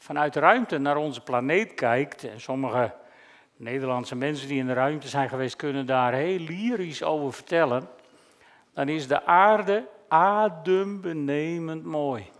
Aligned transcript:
vanuit 0.00 0.32
de 0.32 0.40
ruimte 0.40 0.78
naar 0.78 0.96
onze 0.96 1.20
planeet 1.20 1.74
kijkt, 1.74 2.24
en 2.24 2.40
sommige 2.40 2.94
Nederlandse 3.56 4.16
mensen 4.16 4.48
die 4.48 4.58
in 4.58 4.66
de 4.66 4.72
ruimte 4.72 5.08
zijn 5.08 5.28
geweest 5.28 5.56
kunnen 5.56 5.86
daar 5.86 6.12
heel 6.12 6.38
lyrisch 6.38 7.02
over 7.02 7.32
vertellen, 7.32 7.88
dan 8.74 8.88
is 8.88 9.06
de 9.06 9.24
aarde 9.24 9.88
adembenemend 10.08 11.84
mooi. 11.84 12.30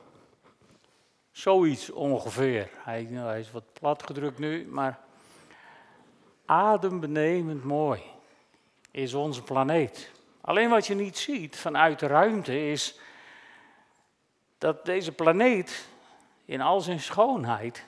Zoiets 1.33 1.91
ongeveer. 1.91 2.69
Hij, 2.77 3.09
hij 3.11 3.41
is 3.41 3.51
wat 3.51 3.65
plat 3.73 4.03
gedrukt 4.03 4.39
nu, 4.39 4.67
maar 4.67 4.99
adembenemend 6.45 7.65
mooi 7.65 8.01
is 8.91 9.15
onze 9.15 9.43
planeet. 9.43 10.11
Alleen 10.41 10.69
wat 10.69 10.87
je 10.87 10.95
niet 10.95 11.19
ziet 11.19 11.57
vanuit 11.57 11.99
de 11.99 12.07
ruimte 12.07 12.71
is 12.71 12.99
dat 14.59 14.85
deze 14.85 15.13
planeet 15.13 15.89
in 16.51 16.61
al 16.61 16.81
zijn 16.81 17.01
schoonheid 17.01 17.87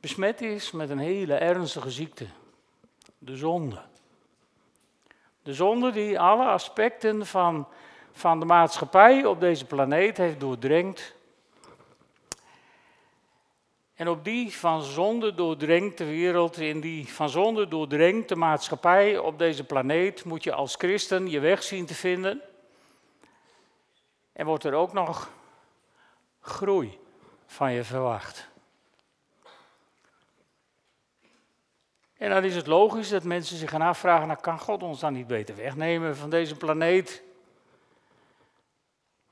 besmet 0.00 0.40
is 0.40 0.70
met 0.70 0.90
een 0.90 0.98
hele 0.98 1.34
ernstige 1.34 1.90
ziekte, 1.90 2.26
de 3.18 3.36
zonde. 3.36 3.82
De 5.42 5.54
zonde 5.54 5.90
die 5.90 6.20
alle 6.20 6.44
aspecten 6.44 7.26
van, 7.26 7.68
van 8.12 8.40
de 8.40 8.44
maatschappij 8.44 9.24
op 9.24 9.40
deze 9.40 9.64
planeet 9.64 10.16
heeft 10.16 10.40
doordrenkt. 10.40 11.14
En 13.94 14.08
op 14.08 14.24
die 14.24 14.56
van 14.56 14.82
zonde 14.82 15.34
doordrenkte 15.34 16.04
wereld, 16.04 16.58
in 16.58 16.80
die 16.80 17.12
van 17.12 17.28
zonde 17.28 17.68
doordrenkte 17.68 18.36
maatschappij 18.36 19.18
op 19.18 19.38
deze 19.38 19.64
planeet, 19.64 20.24
moet 20.24 20.44
je 20.44 20.52
als 20.52 20.74
christen 20.74 21.30
je 21.30 21.40
weg 21.40 21.62
zien 21.62 21.86
te 21.86 21.94
vinden. 21.94 22.40
En 24.32 24.46
wordt 24.46 24.64
er 24.64 24.74
ook 24.74 24.92
nog 24.92 25.34
groei 26.46 26.98
van 27.46 27.72
je 27.72 27.84
verwacht. 27.84 28.48
En 32.16 32.30
dan 32.30 32.44
is 32.44 32.56
het 32.56 32.66
logisch 32.66 33.08
dat 33.08 33.22
mensen 33.22 33.56
zich 33.56 33.70
gaan 33.70 33.82
afvragen, 33.82 34.26
nou 34.26 34.40
kan 34.40 34.58
God 34.58 34.82
ons 34.82 35.00
dan 35.00 35.12
niet 35.12 35.26
beter 35.26 35.56
wegnemen 35.56 36.16
van 36.16 36.30
deze 36.30 36.56
planeet? 36.56 37.22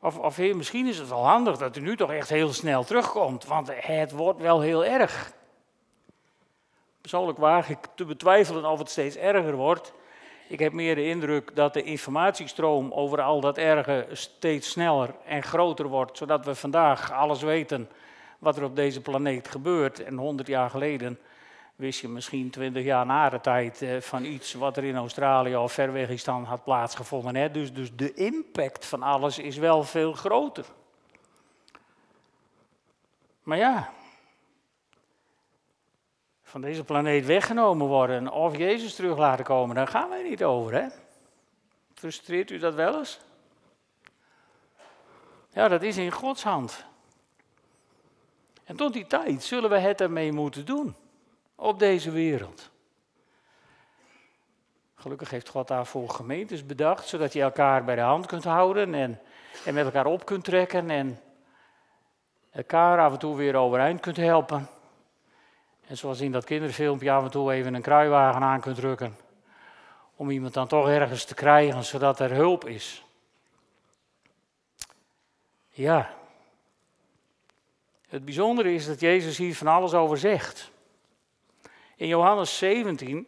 Of, 0.01 0.19
of 0.19 0.39
misschien 0.39 0.87
is 0.87 0.98
het 0.98 1.09
wel 1.09 1.27
handig 1.27 1.56
dat 1.56 1.77
u 1.77 1.81
nu 1.81 1.97
toch 1.97 2.12
echt 2.12 2.29
heel 2.29 2.53
snel 2.53 2.84
terugkomt, 2.84 3.45
want 3.45 3.71
het 3.75 4.12
wordt 4.12 4.41
wel 4.41 4.61
heel 4.61 4.84
erg. 4.84 5.33
Persoonlijk 7.01 7.39
waag 7.39 7.69
ik 7.69 7.78
te 7.95 8.05
betwijfelen 8.05 8.65
of 8.65 8.78
het 8.78 8.91
steeds 8.91 9.17
erger 9.17 9.55
wordt. 9.55 9.93
Ik 10.48 10.59
heb 10.59 10.73
meer 10.73 10.95
de 10.95 11.06
indruk 11.06 11.56
dat 11.56 11.73
de 11.73 11.83
informatiestroom 11.83 12.92
over 12.92 13.23
al 13.23 13.41
dat 13.41 13.59
erge 13.59 14.06
steeds 14.12 14.70
sneller 14.70 15.14
en 15.27 15.42
groter 15.42 15.89
wordt, 15.89 16.19
zodat 16.19 16.45
we 16.45 16.55
vandaag 16.55 17.12
alles 17.12 17.42
weten 17.42 17.89
wat 18.39 18.56
er 18.56 18.65
op 18.65 18.77
deze 18.77 19.00
planeet 19.00 19.48
gebeurt. 19.48 20.05
En 20.05 20.17
100 20.17 20.48
jaar 20.48 20.70
geleden 20.70 21.19
wist 21.77 22.00
je 22.00 22.09
misschien 22.09 22.50
20 22.50 22.84
jaar 22.84 23.06
na 23.06 23.28
de 23.28 23.41
tijd 23.41 23.83
eh, 23.83 24.00
van 24.00 24.25
iets 24.25 24.55
wat 24.55 24.77
er 24.77 24.84
in 24.84 24.97
Australië 24.97 25.56
of 25.56 25.72
Verwegistan 25.72 26.45
had 26.45 26.65
plaatsgevonden. 26.65 27.53
Dus, 27.53 27.72
dus 27.72 27.95
de 27.97 28.15
impact 28.15 28.87
van 28.87 29.03
alles 29.03 29.39
is 29.39 29.56
wel 29.56 29.83
veel 29.83 30.12
groter. 30.12 30.65
Maar 33.42 33.59
ja, 33.59 33.91
van 36.55 36.62
deze 36.62 36.84
planeet 36.84 37.27
weggenomen 37.27 37.86
worden 37.86 38.33
of 38.33 38.56
Jezus 38.56 38.94
terug 38.94 39.19
laten 39.19 39.44
komen, 39.44 39.74
daar 39.74 39.86
gaan 39.86 40.08
wij 40.08 40.22
niet 40.22 40.44
over. 40.44 40.74
Hè? 40.74 40.86
Frustreert 41.94 42.50
u 42.50 42.58
dat 42.58 42.74
wel 42.74 42.98
eens? 42.98 43.20
Ja, 45.50 45.69
dat 45.69 45.82
is 45.82 45.97
in 45.97 46.10
Gods 46.10 46.42
hand. 46.42 46.84
En 48.64 48.77
tot 48.77 48.92
die 48.92 49.06
tijd 49.06 49.42
zullen 49.42 49.70
we 49.70 49.78
het 49.78 50.00
ermee 50.00 50.32
moeten 50.32 50.64
doen 50.64 50.94
op 51.55 51.78
deze 51.78 52.10
wereld. 52.10 52.70
Gelukkig 54.94 55.30
heeft 55.30 55.48
God 55.48 55.69
daarvoor 55.69 56.10
gemeentes 56.10 56.66
bedacht, 56.66 57.09
zodat 57.09 57.32
je 57.32 57.43
elkaar 57.43 57.84
bij 57.84 57.94
de 57.94 58.00
hand 58.00 58.26
kunt 58.26 58.44
houden 58.44 58.94
en, 58.94 59.20
en 59.64 59.75
met 59.75 59.84
elkaar 59.84 60.06
op 60.06 60.25
kunt 60.25 60.44
trekken 60.44 60.91
en 60.91 61.20
elkaar 62.50 62.98
af 62.98 63.12
en 63.12 63.19
toe 63.19 63.37
weer 63.37 63.54
overeind 63.56 64.00
kunt 64.00 64.16
helpen. 64.16 64.69
En 65.87 65.97
zoals 65.97 66.21
in 66.21 66.33
dat 66.33 66.45
kinderfilmpje 66.45 67.11
af 67.11 67.25
en 67.25 67.31
toe 67.31 67.53
even 67.53 67.75
een 67.75 67.83
kruiwagen 67.83 68.43
aan 68.43 68.61
kunt 68.61 68.77
drukken. 68.77 69.17
Om 70.17 70.31
iemand 70.31 70.55
dan 70.55 70.67
toch 70.67 70.89
ergens 70.89 71.25
te 71.25 71.34
krijgen, 71.34 71.84
zodat 71.84 72.21
er 72.21 72.31
hulp 72.31 72.69
is. 72.69 73.05
Ja. 75.69 76.15
Het 78.09 78.25
bijzondere 78.25 78.75
is 78.75 78.87
dat 78.87 79.00
Jezus 79.00 79.39
hier 79.39 79.56
van 79.56 79.67
alles 79.67 79.94
over 79.94 80.19
zegt. 80.19 80.71
In 81.97 82.06
Johannes 82.06 82.59
17, 82.59 83.27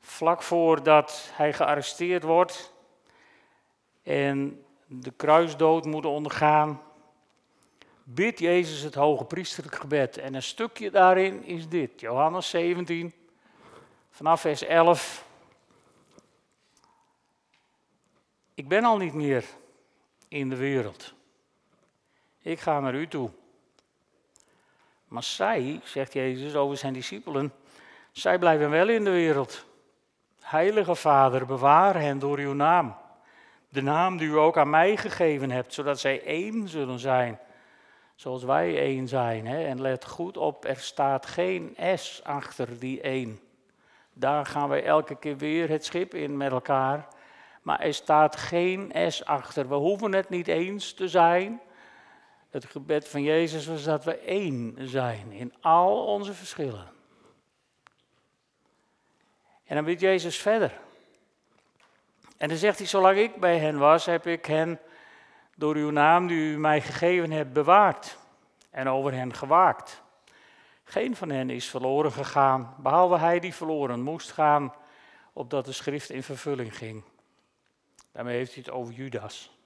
vlak 0.00 0.42
voordat 0.42 1.30
hij 1.32 1.52
gearresteerd 1.52 2.22
wordt 2.22 2.72
en 4.02 4.64
de 4.86 5.10
kruisdood 5.10 5.84
moet 5.84 6.04
ondergaan, 6.04 6.82
bidt 8.04 8.38
Jezus 8.38 8.80
het 8.80 8.94
hoge 8.94 9.24
priesterlijk 9.24 9.74
gebed. 9.74 10.18
En 10.18 10.34
een 10.34 10.42
stukje 10.42 10.90
daarin 10.90 11.44
is 11.44 11.68
dit, 11.68 12.00
Johannes 12.00 12.48
17, 12.48 13.12
vanaf 14.10 14.40
vers 14.40 14.62
11. 14.62 15.24
Ik 18.54 18.68
ben 18.68 18.84
al 18.84 18.96
niet 18.96 19.14
meer 19.14 19.44
in 20.28 20.48
de 20.48 20.56
wereld. 20.56 21.12
Ik 22.38 22.60
ga 22.60 22.80
naar 22.80 22.94
u 22.94 23.08
toe. 23.08 23.30
Maar 25.08 25.22
zij, 25.22 25.80
zegt 25.84 26.12
Jezus 26.12 26.54
over 26.54 26.76
zijn 26.76 26.92
discipelen, 26.92 27.52
zij 28.12 28.38
blijven 28.38 28.70
wel 28.70 28.88
in 28.88 29.04
de 29.04 29.10
wereld. 29.10 29.64
Heilige 30.40 30.94
Vader, 30.94 31.46
bewaar 31.46 32.00
hen 32.00 32.18
door 32.18 32.38
uw 32.38 32.52
naam. 32.52 32.96
De 33.68 33.82
naam 33.82 34.16
die 34.16 34.28
u 34.28 34.36
ook 34.36 34.56
aan 34.56 34.70
mij 34.70 34.96
gegeven 34.96 35.50
hebt, 35.50 35.74
zodat 35.74 36.00
zij 36.00 36.24
één 36.24 36.68
zullen 36.68 36.98
zijn. 36.98 37.38
Zoals 38.14 38.44
wij 38.44 38.78
één 38.78 39.08
zijn. 39.08 39.46
Hè? 39.46 39.64
En 39.64 39.80
let 39.80 40.04
goed 40.04 40.36
op, 40.36 40.64
er 40.64 40.76
staat 40.76 41.26
geen 41.26 41.76
S 41.94 42.20
achter 42.24 42.78
die 42.78 43.00
één. 43.00 43.40
Daar 44.12 44.46
gaan 44.46 44.68
wij 44.68 44.84
elke 44.84 45.16
keer 45.16 45.36
weer 45.36 45.68
het 45.68 45.84
schip 45.84 46.14
in 46.14 46.36
met 46.36 46.52
elkaar. 46.52 47.08
Maar 47.62 47.80
er 47.80 47.94
staat 47.94 48.36
geen 48.36 48.92
S 49.08 49.24
achter. 49.24 49.68
We 49.68 49.74
hoeven 49.74 50.12
het 50.12 50.28
niet 50.28 50.48
eens 50.48 50.92
te 50.92 51.08
zijn. 51.08 51.60
Het 52.50 52.64
gebed 52.64 53.08
van 53.08 53.22
Jezus 53.22 53.66
was 53.66 53.84
dat 53.84 54.04
we 54.04 54.16
één 54.18 54.76
zijn 54.80 55.32
in 55.32 55.54
al 55.60 56.06
onze 56.06 56.34
verschillen. 56.34 56.92
En 59.64 59.74
dan 59.74 59.84
bidt 59.84 60.00
Jezus 60.00 60.38
verder. 60.38 60.80
En 62.36 62.48
dan 62.48 62.58
zegt 62.58 62.78
hij, 62.78 62.86
zolang 62.86 63.18
ik 63.18 63.36
bij 63.36 63.58
hen 63.58 63.78
was, 63.78 64.06
heb 64.06 64.26
ik 64.26 64.46
hen 64.46 64.80
door 65.56 65.74
uw 65.74 65.90
naam 65.90 66.26
die 66.26 66.52
u 66.52 66.58
mij 66.58 66.80
gegeven 66.80 67.30
hebt 67.30 67.52
bewaard 67.52 68.18
en 68.70 68.88
over 68.88 69.12
hen 69.12 69.34
gewaakt. 69.34 70.02
Geen 70.84 71.16
van 71.16 71.30
hen 71.30 71.50
is 71.50 71.70
verloren 71.70 72.12
gegaan, 72.12 72.74
behalve 72.78 73.18
hij 73.18 73.40
die 73.40 73.54
verloren 73.54 74.00
moest 74.00 74.32
gaan, 74.32 74.74
opdat 75.32 75.64
de 75.64 75.72
schrift 75.72 76.10
in 76.10 76.22
vervulling 76.22 76.76
ging. 76.76 77.02
Daarmee 78.12 78.36
heeft 78.36 78.54
hij 78.54 78.62
het 78.66 78.74
over 78.74 78.94
Judas. 78.94 79.58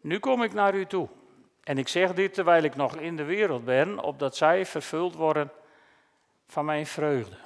Nu 0.00 0.18
kom 0.18 0.42
ik 0.42 0.52
naar 0.52 0.74
u 0.74 0.86
toe. 0.86 1.08
En 1.62 1.78
ik 1.78 1.88
zeg 1.88 2.14
dit 2.14 2.34
terwijl 2.34 2.62
ik 2.62 2.74
nog 2.74 2.96
in 2.96 3.16
de 3.16 3.24
wereld 3.24 3.64
ben, 3.64 3.98
opdat 3.98 4.36
zij 4.36 4.66
vervuld 4.66 5.14
worden 5.14 5.50
van 6.46 6.64
mijn 6.64 6.86
vreugde. 6.86 7.36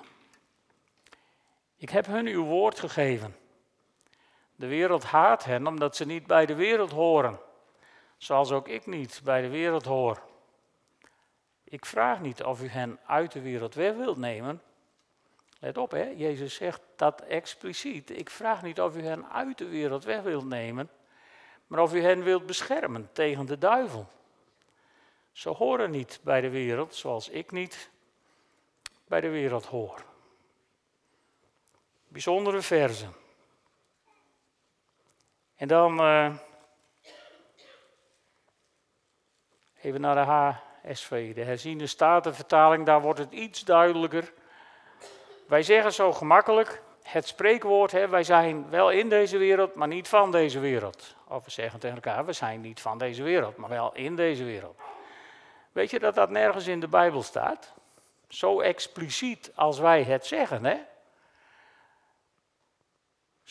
Ik 1.77 1.91
heb 1.91 2.07
hun 2.07 2.27
uw 2.27 2.45
woord 2.45 2.81
gegeven. 2.81 3.37
De 4.57 4.67
wereld 4.67 5.05
haat 5.05 5.45
hen 5.45 5.67
omdat 5.67 5.97
ze 5.97 6.05
niet 6.05 6.27
bij 6.27 6.47
de 6.47 6.55
wereld 6.55 6.91
horen, 6.91 7.41
zoals 8.17 8.53
ook 8.53 8.69
ik 8.69 8.87
niet 8.87 9.21
bij 9.25 9.41
de 9.41 9.49
wereld 9.49 9.85
hoor. 9.85 10.23
Ik 11.65 11.87
vraag 11.87 12.21
niet 12.21 12.43
of 12.43 12.63
u 12.63 12.69
hen 12.69 12.99
uit 13.07 13.33
de 13.33 13.41
wereld 13.41 13.75
weg 13.75 13.95
wilt 13.95 14.17
nemen. 14.17 14.63
Let 15.59 15.79
op, 15.79 15.91
hè? 15.91 16.05
Jezus 16.17 16.55
zegt 16.55 16.81
dat 16.97 17.21
expliciet. 17.21 18.11
Ik 18.11 18.31
vraag 18.31 18.63
niet 18.63 18.81
of 18.81 18.97
u 18.97 19.03
hen 19.03 19.31
uit 19.31 19.59
de 19.59 19.69
wereld 19.69 20.05
weg 20.05 20.23
wilt 20.23 20.45
nemen, 20.45 20.91
maar 21.67 21.81
of 21.81 21.95
u 21.95 22.03
hen 22.03 22.23
wilt 22.23 22.47
beschermen 22.47 23.09
tegen 23.13 23.47
de 23.47 23.59
duivel. 23.59 24.09
Ze 25.33 25.49
horen 25.49 25.91
niet 25.91 26.21
bij 26.23 26.41
de 26.41 26.51
wereld 26.51 26.95
zoals 26.95 27.29
ik 27.29 27.51
niet 27.51 27.91
bij 29.07 29.21
de 29.21 29.29
wereld 29.29 29.67
hoor. 29.67 30.05
Bijzondere 32.09 32.63
verzen. 32.63 33.22
En 35.63 35.69
dan 35.69 36.01
uh, 36.01 36.35
even 39.81 40.01
naar 40.01 40.15
de 40.15 40.61
HSV, 40.91 41.35
de 41.35 41.45
herziende 41.45 41.87
statenvertaling, 41.87 42.87
daar 42.87 43.01
wordt 43.01 43.19
het 43.19 43.33
iets 43.33 43.65
duidelijker. 43.65 44.33
Wij 45.49 45.63
zeggen 45.63 45.93
zo 45.93 46.13
gemakkelijk, 46.13 46.83
het 47.03 47.27
spreekwoord, 47.27 47.93
hè, 47.93 48.09
wij 48.09 48.23
zijn 48.23 48.71
wel 48.71 48.91
in 48.91 49.09
deze 49.09 49.39
wereld, 49.39 49.75
maar 49.75 49.89
niet 49.89 50.09
van 50.09 50.31
deze 50.31 50.59
wereld. 50.59 51.17
Of 51.29 51.45
we 51.45 51.51
zeggen 51.51 51.81
tegen 51.81 51.97
elkaar, 51.97 52.25
we 52.25 52.33
zijn 52.33 52.61
niet 52.61 52.81
van 52.81 52.99
deze 52.99 53.23
wereld, 53.23 53.57
maar 53.57 53.69
wel 53.69 53.95
in 53.95 54.17
deze 54.17 54.45
wereld. 54.45 54.81
Weet 55.73 55.91
je 55.91 55.99
dat 55.99 56.15
dat 56.15 56.31
nergens 56.31 56.67
in 56.67 56.81
de 56.81 56.89
Bijbel 56.89 57.23
staat? 57.23 57.73
Zo 58.29 58.61
expliciet 58.61 59.53
als 59.55 59.79
wij 59.79 60.03
het 60.03 60.27
zeggen, 60.27 60.65
hè? 60.65 60.77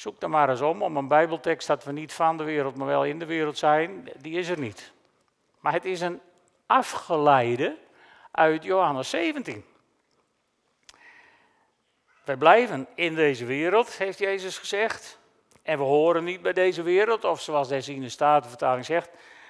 Zoek 0.01 0.19
dan 0.19 0.29
maar 0.29 0.49
eens 0.49 0.61
om, 0.61 0.83
om 0.83 0.97
een 0.97 1.07
Bijbeltekst 1.07 1.67
dat 1.67 1.83
we 1.83 1.91
niet 1.91 2.13
van 2.13 2.37
de 2.37 2.43
wereld, 2.43 2.75
maar 2.75 2.87
wel 2.87 3.05
in 3.05 3.19
de 3.19 3.25
wereld 3.25 3.57
zijn. 3.57 4.09
Die 4.17 4.39
is 4.39 4.49
er 4.49 4.59
niet. 4.59 4.91
Maar 5.59 5.73
het 5.73 5.85
is 5.85 6.01
een 6.01 6.21
afgeleide 6.65 7.77
uit 8.31 8.63
Johannes 8.63 9.09
17. 9.09 9.65
Wij 12.23 12.37
blijven 12.37 12.87
in 12.95 13.15
deze 13.15 13.45
wereld, 13.45 13.97
heeft 13.97 14.17
Jezus 14.17 14.57
gezegd. 14.57 15.19
En 15.61 15.77
we 15.77 15.83
horen 15.83 16.23
niet 16.23 16.41
bij 16.41 16.53
deze 16.53 16.81
wereld, 16.81 17.23
of 17.23 17.41
zoals 17.41 17.67
deze 17.67 17.93
in 17.93 18.01
de 18.01 18.09
Statenvertaling 18.09 18.85
zegt, 18.85 19.09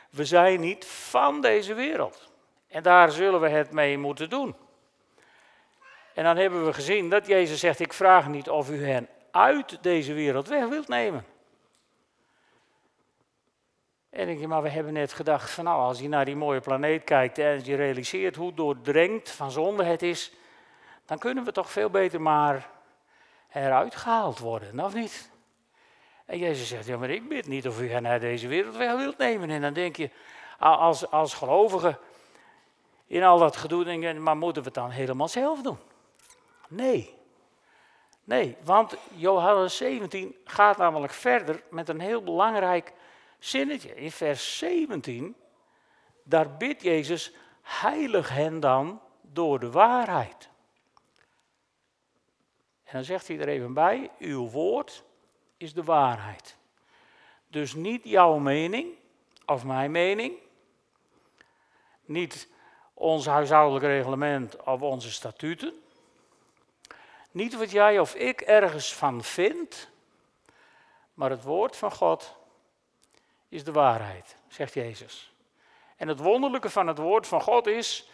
we 0.10 0.26
zijn 0.26 0.60
niet 0.60 0.86
van 0.86 1.42
deze 1.42 1.74
wereld. 1.74 2.32
En 2.68 2.84
daar 2.84 3.12
zullen 3.12 3.42
we 3.42 3.50
het 3.50 3.72
mee 3.72 3.98
moeten 3.98 4.30
doen. 4.30 4.56
En 6.14 6.24
dan 6.24 6.38
hebben 6.38 6.66
we 6.66 6.74
gezien 6.74 7.10
dat 7.10 7.28
Jezus 7.28 7.60
zegt, 7.60 7.80
ik 7.80 7.94
vraag 7.94 8.28
niet 8.28 8.50
of 8.50 8.70
u 8.70 8.86
hen 8.86 9.08
uit 9.32 9.78
deze 9.84 10.14
wereld 10.14 10.48
weg 10.48 10.68
wilt 10.68 10.88
nemen. 10.88 11.26
En 14.10 14.26
denk 14.26 14.40
je, 14.40 14.48
maar 14.48 14.62
we 14.62 14.70
hebben 14.70 14.94
net 14.94 15.14
gedacht 15.14 15.52
van 15.52 15.64
nou, 15.64 15.82
als 15.82 16.00
je 16.00 16.10
naar 16.10 16.26
die 16.26 16.36
mooie 16.36 16.60
planeet 16.60 17.04
kijkt 17.04 17.38
en 17.38 17.66
je 17.66 17.76
realiseert 17.76 18.36
hoe 18.36 18.54
doordrenkt 18.54 19.32
van 19.32 19.52
zonde 19.52 19.84
het 19.84 20.02
is, 20.02 20.32
dan 21.06 21.18
kunnen 21.18 21.44
we 21.44 21.52
toch 21.52 21.72
veel 21.72 21.90
beter 21.90 22.22
maar 22.22 22.70
eruit 23.52 23.96
gehaald 23.96 24.40
worden, 24.40 24.80
of 24.80 24.94
niet? 24.94 25.32
En 26.26 26.38
Jezus 26.38 26.68
zegt, 26.68 26.86
ja 26.86 26.98
maar 26.98 27.10
ik 27.10 27.30
bid 27.30 27.48
niet 27.48 27.68
of 27.68 27.82
u 27.82 27.92
hen 27.92 28.08
uit 28.08 28.22
deze 28.22 28.48
wereld 28.48 28.76
weg 28.76 28.96
wilt 28.96 29.18
nemen. 29.18 29.50
En 29.50 29.62
dan 29.62 29.74
denk 29.74 29.96
je, 29.96 30.10
als, 30.60 31.12
als 31.12 31.34
gelovige 31.34 31.98
in 33.08 33.24
al 33.24 33.38
dat 33.38 33.56
gedoe, 33.56 33.84
denk 33.84 34.20
maar 34.20 34.38
moeten 34.38 34.62
we 34.62 34.68
het 34.68 34.78
dan 34.78 34.90
helemaal 34.90 35.28
zelf 35.28 35.62
doen? 35.62 35.78
Nee. 36.68 37.20
Nee, 38.32 38.58
want 38.64 38.96
Johannes 39.16 39.78
17 39.78 40.36
gaat 40.44 40.78
namelijk 40.78 41.14
verder 41.14 41.64
met 41.70 41.90
een 41.90 42.00
heel 42.00 42.24
belangrijk 42.24 42.94
zinnetje. 43.40 43.96
In 43.96 44.12
vers 44.12 44.58
17, 44.58 45.36
daar 46.24 46.58
bidt 46.58 46.82
Jezus, 46.82 47.34
heilig 47.62 48.30
hen 48.30 48.60
dan 48.60 49.02
door 49.22 49.60
de 49.60 49.72
waarheid. 49.72 50.50
En 52.84 52.94
dan 52.94 53.04
zegt 53.04 53.28
hij 53.28 53.40
er 53.40 53.48
even 53.48 53.74
bij, 53.74 54.12
uw 54.20 54.50
woord 54.50 55.04
is 55.58 55.74
de 55.74 55.84
waarheid. 55.84 56.58
Dus 57.48 57.74
niet 57.74 58.04
jouw 58.04 58.38
mening 58.38 58.94
of 59.46 59.64
mijn 59.64 59.92
mening, 59.92 60.34
niet 62.06 62.48
ons 62.94 63.26
huishoudelijk 63.26 63.86
reglement 63.86 64.64
of 64.64 64.82
onze 64.82 65.12
statuten, 65.12 65.82
niet 67.32 67.58
wat 67.58 67.72
jij 67.72 68.00
of 68.00 68.16
ik 68.16 68.42
ergens 68.42 68.96
van 68.96 69.24
vindt, 69.24 69.90
maar 71.14 71.30
het 71.30 71.44
woord 71.44 71.78
van 71.78 71.92
God 71.92 72.36
is 73.50 73.64
de 73.64 73.72
waarheid, 73.72 74.36
zegt 74.48 74.74
Jezus. 74.74 75.34
En 75.96 76.08
het 76.08 76.20
wonderlijke 76.20 76.70
van 76.70 76.88
het 76.88 76.98
woord 76.98 77.28
van 77.28 77.42
God 77.42 77.68
is 77.68 78.10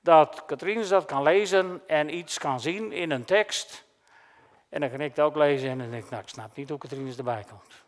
dat 0.00 0.44
Katrien 0.46 0.88
dat 0.88 1.04
kan 1.04 1.22
lezen 1.22 1.82
en 1.86 2.14
iets 2.14 2.38
kan 2.38 2.60
zien 2.60 2.92
in 2.92 3.10
een 3.10 3.24
tekst. 3.24 3.84
En 4.68 4.80
dan 4.80 4.90
kan 4.90 5.00
ik 5.00 5.10
het 5.10 5.20
ook 5.20 5.36
lezen 5.36 5.70
en 5.70 5.78
dan 5.78 5.90
denk 5.90 6.04
ik, 6.04 6.10
nou 6.10 6.22
ik 6.22 6.28
snap 6.28 6.56
niet 6.56 6.68
hoe 6.68 6.78
Katrien 6.78 7.14
erbij 7.16 7.44
komt. 7.50 7.82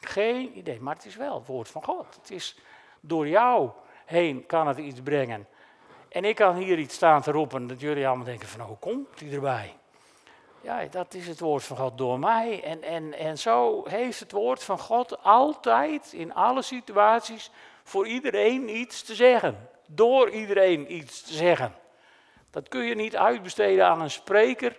Geen 0.00 0.58
idee, 0.58 0.80
maar 0.80 0.94
het 0.94 1.04
is 1.04 1.16
wel 1.16 1.34
het 1.34 1.46
woord 1.46 1.68
van 1.68 1.84
God. 1.84 2.14
Het 2.20 2.30
is 2.30 2.58
door 3.00 3.28
jou 3.28 3.70
heen 4.04 4.46
kan 4.46 4.66
het 4.66 4.78
iets 4.78 5.00
brengen. 5.00 5.48
En 6.08 6.24
ik 6.24 6.36
kan 6.36 6.56
hier 6.56 6.78
iets 6.78 6.94
staan 6.94 7.22
te 7.22 7.30
roepen 7.30 7.66
dat 7.66 7.80
jullie 7.80 8.06
allemaal 8.06 8.24
denken 8.24 8.48
van, 8.48 8.60
hoe 8.60 8.78
komt 8.78 9.20
hij 9.20 9.32
erbij? 9.32 9.77
Ja, 10.60 10.84
dat 10.84 11.14
is 11.14 11.26
het 11.26 11.40
woord 11.40 11.64
van 11.64 11.76
God 11.76 11.98
door 11.98 12.18
mij. 12.18 12.62
En, 12.62 12.82
en, 12.82 13.14
en 13.14 13.38
zo 13.38 13.84
heeft 13.88 14.20
het 14.20 14.32
woord 14.32 14.64
van 14.64 14.78
God 14.78 15.22
altijd 15.22 16.12
in 16.12 16.34
alle 16.34 16.62
situaties 16.62 17.50
voor 17.82 18.06
iedereen 18.06 18.76
iets 18.76 19.02
te 19.02 19.14
zeggen. 19.14 19.68
Door 19.86 20.30
iedereen 20.30 20.94
iets 20.94 21.22
te 21.22 21.32
zeggen. 21.32 21.74
Dat 22.50 22.68
kun 22.68 22.84
je 22.84 22.94
niet 22.94 23.16
uitbesteden 23.16 23.86
aan 23.86 24.00
een 24.00 24.10
spreker. 24.10 24.78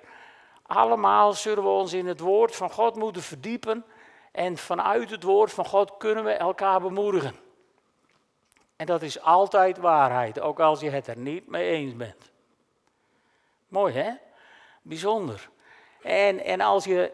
Allemaal 0.66 1.34
zullen 1.34 1.64
we 1.64 1.70
ons 1.70 1.94
in 1.94 2.08
het 2.08 2.20
woord 2.20 2.56
van 2.56 2.72
God 2.72 2.96
moeten 2.96 3.22
verdiepen. 3.22 3.86
En 4.32 4.58
vanuit 4.58 5.10
het 5.10 5.24
woord 5.24 5.54
van 5.54 5.66
God 5.66 5.98
kunnen 5.98 6.24
we 6.24 6.32
elkaar 6.32 6.82
bemoedigen. 6.82 7.36
En 8.76 8.86
dat 8.86 9.02
is 9.02 9.22
altijd 9.22 9.78
waarheid, 9.78 10.40
ook 10.40 10.60
als 10.60 10.80
je 10.80 10.90
het 10.90 11.08
er 11.08 11.18
niet 11.18 11.48
mee 11.48 11.70
eens 11.70 11.96
bent. 11.96 12.32
Mooi 13.68 13.94
hè? 13.94 14.12
Bijzonder. 14.82 15.50
En, 16.02 16.44
en 16.44 16.62
als 16.62 16.84
je 16.84 17.12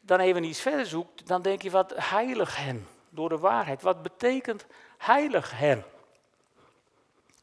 dan 0.00 0.20
even 0.20 0.44
iets 0.44 0.60
verder 0.60 0.86
zoekt, 0.86 1.26
dan 1.26 1.42
denk 1.42 1.62
je 1.62 1.70
wat 1.70 1.92
heilig 1.96 2.56
hen 2.56 2.86
door 3.08 3.28
de 3.28 3.38
waarheid. 3.38 3.82
Wat 3.82 4.02
betekent 4.02 4.66
heilig 4.98 5.58
hen? 5.58 5.84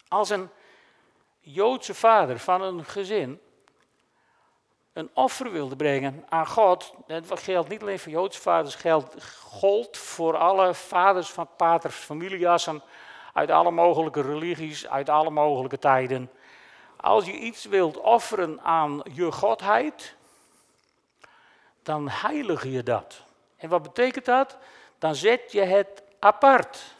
Als 0.07 0.29
een 0.29 0.49
Joodse 1.39 1.93
vader 1.93 2.39
van 2.39 2.61
een 2.61 2.85
gezin 2.85 3.39
een 4.95 5.09
offer 5.13 5.51
wilde 5.51 5.75
brengen 5.75 6.25
aan 6.29 6.47
God, 6.47 6.93
dat 7.07 7.39
geldt 7.39 7.69
niet 7.69 7.81
alleen 7.81 7.99
voor 7.99 8.11
Joodse 8.11 8.41
vaders, 8.41 8.75
geldt, 8.75 9.23
gold 9.41 9.97
voor 9.97 10.37
alle 10.37 10.73
vaders 10.73 11.29
van 11.29 11.47
paters, 11.57 11.95
familiejassen, 11.95 12.81
uit 13.33 13.49
alle 13.49 13.71
mogelijke 13.71 14.21
religies, 14.21 14.87
uit 14.87 15.09
alle 15.09 15.29
mogelijke 15.29 15.79
tijden. 15.79 16.31
Als 16.95 17.25
je 17.25 17.31
iets 17.31 17.65
wilt 17.65 17.97
offeren 17.97 18.61
aan 18.61 19.01
je 19.13 19.31
godheid, 19.31 20.14
dan 21.85 22.09
heilig 22.09 22.63
je 22.63 22.83
dat. 22.83 23.23
En 23.57 23.69
wat 23.69 23.83
betekent 23.83 24.25
dat? 24.25 24.57
Dan 24.97 25.15
zet 25.15 25.51
je 25.51 25.61
het 25.61 26.03
apart. 26.19 26.95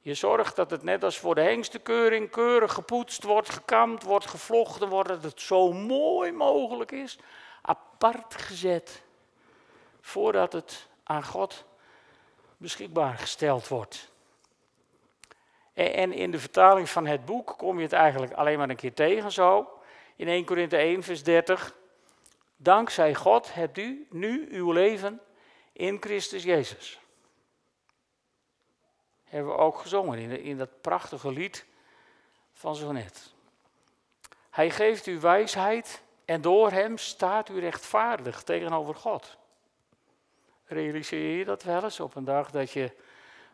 Je 0.00 0.14
zorgt 0.14 0.56
dat 0.56 0.70
het 0.70 0.82
net 0.82 1.04
als 1.04 1.18
voor 1.18 1.34
de 1.34 1.40
hengstekeuring 1.40 2.30
keurig 2.30 2.72
gepoetst 2.72 3.22
wordt, 3.22 3.50
gekamd 3.50 4.02
wordt, 4.02 4.26
gevlochten 4.26 4.88
wordt, 4.88 5.08
dat 5.08 5.22
het 5.22 5.40
zo 5.40 5.72
mooi 5.72 6.32
mogelijk 6.32 6.92
is, 6.92 7.18
apart 7.62 8.34
gezet, 8.34 9.02
voordat 10.00 10.52
het 10.52 10.86
aan 11.02 11.24
God 11.24 11.64
beschikbaar 12.56 13.18
gesteld 13.18 13.68
wordt. 13.68 14.12
En 15.72 16.12
in 16.12 16.30
de 16.30 16.38
vertaling 16.38 16.88
van 16.88 17.06
het 17.06 17.24
boek 17.24 17.54
kom 17.56 17.76
je 17.76 17.82
het 17.82 17.92
eigenlijk 17.92 18.32
alleen 18.32 18.58
maar 18.58 18.70
een 18.70 18.76
keer 18.76 18.94
tegen 18.94 19.32
zo. 19.32 19.78
In 20.16 20.28
1 20.28 20.44
Korinthe 20.44 20.76
1, 20.76 21.02
vers 21.02 21.22
30. 21.22 21.74
Dankzij 22.56 23.14
God 23.14 23.54
hebt 23.54 23.78
u 23.78 24.06
nu 24.10 24.48
uw 24.50 24.72
leven 24.72 25.20
in 25.72 25.96
Christus 26.00 26.42
Jezus. 26.42 27.00
Hebben 29.24 29.52
we 29.52 29.58
ook 29.58 29.78
gezongen 29.78 30.18
in, 30.18 30.40
in 30.40 30.56
dat 30.56 30.80
prachtige 30.80 31.30
lied 31.30 31.66
van 32.52 32.76
zo 32.76 32.92
net. 32.92 33.32
Hij 34.50 34.70
geeft 34.70 35.06
u 35.06 35.20
wijsheid 35.20 36.02
en 36.24 36.40
door 36.40 36.70
hem 36.70 36.98
staat 36.98 37.48
u 37.48 37.60
rechtvaardig 37.60 38.42
tegenover 38.42 38.94
God. 38.94 39.36
Realiseer 40.64 41.38
je 41.38 41.44
dat 41.44 41.62
wel 41.62 41.84
eens 41.84 42.00
op 42.00 42.14
een 42.14 42.24
dag 42.24 42.50
dat 42.50 42.70
je 42.70 42.92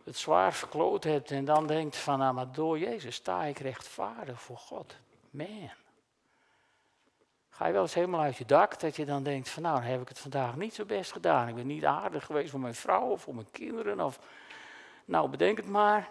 het 0.04 0.16
zwaar 0.16 0.52
verkloot 0.52 1.04
hebt 1.04 1.30
en 1.30 1.44
dan 1.44 1.66
denkt 1.66 1.96
van, 1.96 2.18
nou 2.18 2.34
maar 2.34 2.52
door 2.52 2.78
Jezus 2.78 3.14
sta 3.14 3.44
ik 3.44 3.58
rechtvaardig 3.58 4.42
voor 4.42 4.58
God. 4.58 4.94
Man. 5.30 5.70
Ga 7.60 7.66
je 7.66 7.72
wel 7.72 7.82
eens 7.82 7.94
helemaal 7.94 8.20
uit 8.20 8.36
je 8.36 8.44
dak 8.44 8.80
dat 8.80 8.96
je 8.96 9.04
dan 9.04 9.22
denkt 9.22 9.48
van 9.48 9.62
nou, 9.62 9.80
heb 9.82 10.00
ik 10.00 10.08
het 10.08 10.18
vandaag 10.18 10.56
niet 10.56 10.74
zo 10.74 10.84
best 10.84 11.12
gedaan. 11.12 11.48
Ik 11.48 11.54
ben 11.54 11.66
niet 11.66 11.84
aardig 11.84 12.26
geweest 12.26 12.50
voor 12.50 12.60
mijn 12.60 12.74
vrouw 12.74 13.08
of 13.08 13.22
voor 13.22 13.34
mijn 13.34 13.50
kinderen 13.50 14.00
of 14.00 14.18
nou 15.04 15.28
bedenk 15.28 15.56
het 15.56 15.68
maar. 15.68 16.08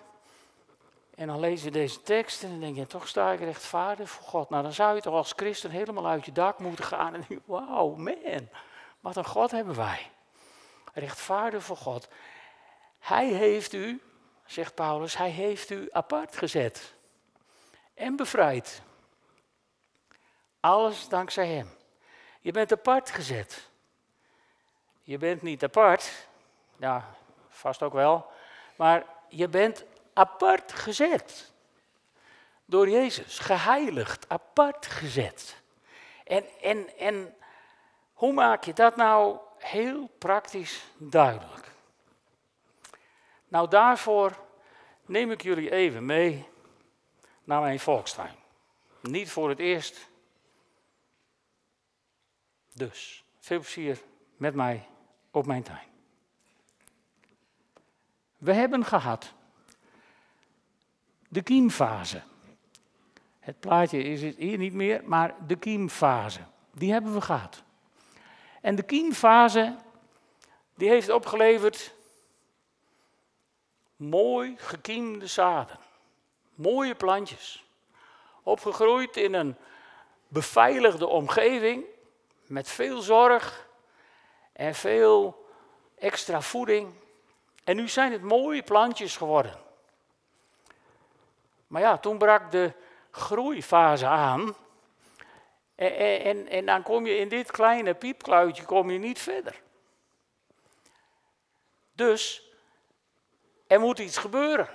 En 1.15 1.27
dan 1.27 1.39
lees 1.39 1.63
je 1.63 1.71
deze 1.71 2.01
tekst 2.01 2.43
en 2.43 2.49
dan 2.49 2.59
denk 2.59 2.75
je, 2.75 2.87
toch 2.87 3.07
sta 3.07 3.31
ik 3.31 3.39
rechtvaardig 3.39 4.09
voor 4.09 4.27
God. 4.27 4.49
Nou 4.49 4.63
dan 4.63 4.73
zou 4.73 4.95
je 4.95 5.01
toch 5.01 5.13
als 5.13 5.33
christen 5.35 5.69
helemaal 5.69 6.07
uit 6.07 6.25
je 6.25 6.31
dak 6.31 6.59
moeten 6.59 6.85
gaan 6.85 7.13
en 7.13 7.25
denken, 7.27 7.41
wauw 7.45 7.95
man, 7.95 8.49
wat 8.99 9.15
een 9.15 9.25
God 9.25 9.51
hebben 9.51 9.75
wij. 9.75 10.11
Rechtvaardig 10.93 11.63
voor 11.63 11.77
God. 11.77 12.07
Hij 12.99 13.27
heeft 13.27 13.73
u, 13.73 14.01
zegt 14.45 14.75
Paulus, 14.75 15.17
hij 15.17 15.29
heeft 15.29 15.69
u 15.69 15.87
apart 15.91 16.37
gezet 16.37 16.93
en 17.93 18.15
bevrijd. 18.15 18.87
Alles 20.59 21.07
dankzij 21.07 21.47
Hem. 21.47 21.69
Je 22.41 22.51
bent 22.51 22.71
apart 22.71 23.09
gezet. 23.09 23.69
Je 25.03 25.17
bent 25.17 25.41
niet 25.41 25.63
apart, 25.63 26.27
ja, 26.77 27.15
vast 27.49 27.83
ook 27.83 27.93
wel, 27.93 28.31
maar 28.75 29.05
je 29.29 29.47
bent 29.47 29.83
apart 30.13 30.73
gezet. 30.73 31.51
Door 32.65 32.89
Jezus, 32.89 33.39
geheiligd, 33.39 34.29
apart 34.29 34.85
gezet. 34.85 35.61
En, 36.23 36.45
en, 36.61 36.97
en 36.97 37.35
hoe 38.13 38.33
maak 38.33 38.63
je 38.63 38.73
dat 38.73 38.95
nou 38.95 39.37
heel 39.57 40.09
praktisch 40.17 40.83
duidelijk? 40.97 41.71
Nou, 43.47 43.67
daarvoor 43.67 44.39
neem 45.05 45.31
ik 45.31 45.41
jullie 45.41 45.71
even 45.71 46.05
mee 46.05 46.47
naar 47.43 47.61
mijn 47.61 47.79
volkstuin. 47.79 48.35
Niet 48.99 49.31
voor 49.31 49.49
het 49.49 49.59
eerst. 49.59 50.08
Dus, 52.79 53.23
veel 53.39 53.59
plezier 53.59 54.01
met 54.37 54.55
mij 54.55 54.87
op 55.31 55.45
mijn 55.45 55.63
tuin. 55.63 55.87
We 58.37 58.53
hebben 58.53 58.85
gehad 58.85 59.33
de 61.29 61.41
kiemfase. 61.41 62.21
Het 63.39 63.59
plaatje 63.59 64.03
is 64.03 64.35
hier 64.35 64.57
niet 64.57 64.73
meer, 64.73 65.01
maar 65.05 65.35
de 65.47 65.55
kiemfase. 65.55 66.39
Die 66.73 66.91
hebben 66.91 67.13
we 67.13 67.21
gehad. 67.21 67.63
En 68.61 68.75
de 68.75 68.83
kiemfase, 68.83 69.75
die 70.75 70.89
heeft 70.89 71.09
opgeleverd 71.09 71.93
mooi 73.95 74.55
gekiemde 74.57 75.27
zaden. 75.27 75.79
Mooie 76.55 76.95
plantjes. 76.95 77.65
Opgegroeid 78.43 79.17
in 79.17 79.33
een 79.33 79.55
beveiligde 80.27 81.07
omgeving 81.07 81.85
met 82.49 82.69
veel 82.69 83.01
zorg 83.01 83.67
en 84.53 84.75
veel 84.75 85.45
extra 85.97 86.41
voeding. 86.41 86.93
En 87.63 87.75
nu 87.75 87.87
zijn 87.87 88.11
het 88.11 88.21
mooie 88.21 88.63
plantjes 88.63 89.17
geworden. 89.17 89.59
Maar 91.67 91.81
ja, 91.81 91.97
toen 91.97 92.17
brak 92.17 92.51
de 92.51 92.73
groeifase 93.11 94.07
aan. 94.07 94.55
En, 95.75 96.23
en, 96.23 96.47
en, 96.47 96.65
dan 96.65 96.83
kom 96.83 97.05
je 97.05 97.17
in 97.17 97.29
dit 97.29 97.51
kleine 97.51 97.93
piepkluitje 97.93 98.65
kom 98.65 98.89
je 98.89 98.97
niet 98.97 99.19
verder. 99.19 99.61
Dus 101.91 102.51
er 103.67 103.79
moet 103.79 103.99
iets 103.99 104.17
gebeuren. 104.17 104.69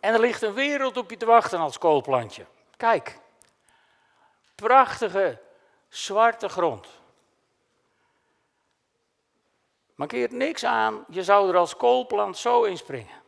En 0.00 0.14
er 0.14 0.20
ligt 0.20 0.42
een 0.42 0.54
wereld 0.54 0.96
op 0.96 1.10
je 1.10 1.16
te 1.16 1.26
wachten 1.26 1.58
als 1.58 1.78
koolplantje. 1.78 2.46
Kijk, 2.76 3.18
prachtige 4.54 5.40
zwarte 5.88 6.48
grond. 6.48 6.86
Markeert 9.94 10.32
niks 10.32 10.64
aan, 10.64 11.04
je 11.08 11.24
zou 11.24 11.48
er 11.48 11.56
als 11.56 11.76
koolplant 11.76 12.36
zo 12.36 12.62
in 12.62 12.76
springen. 12.76 13.22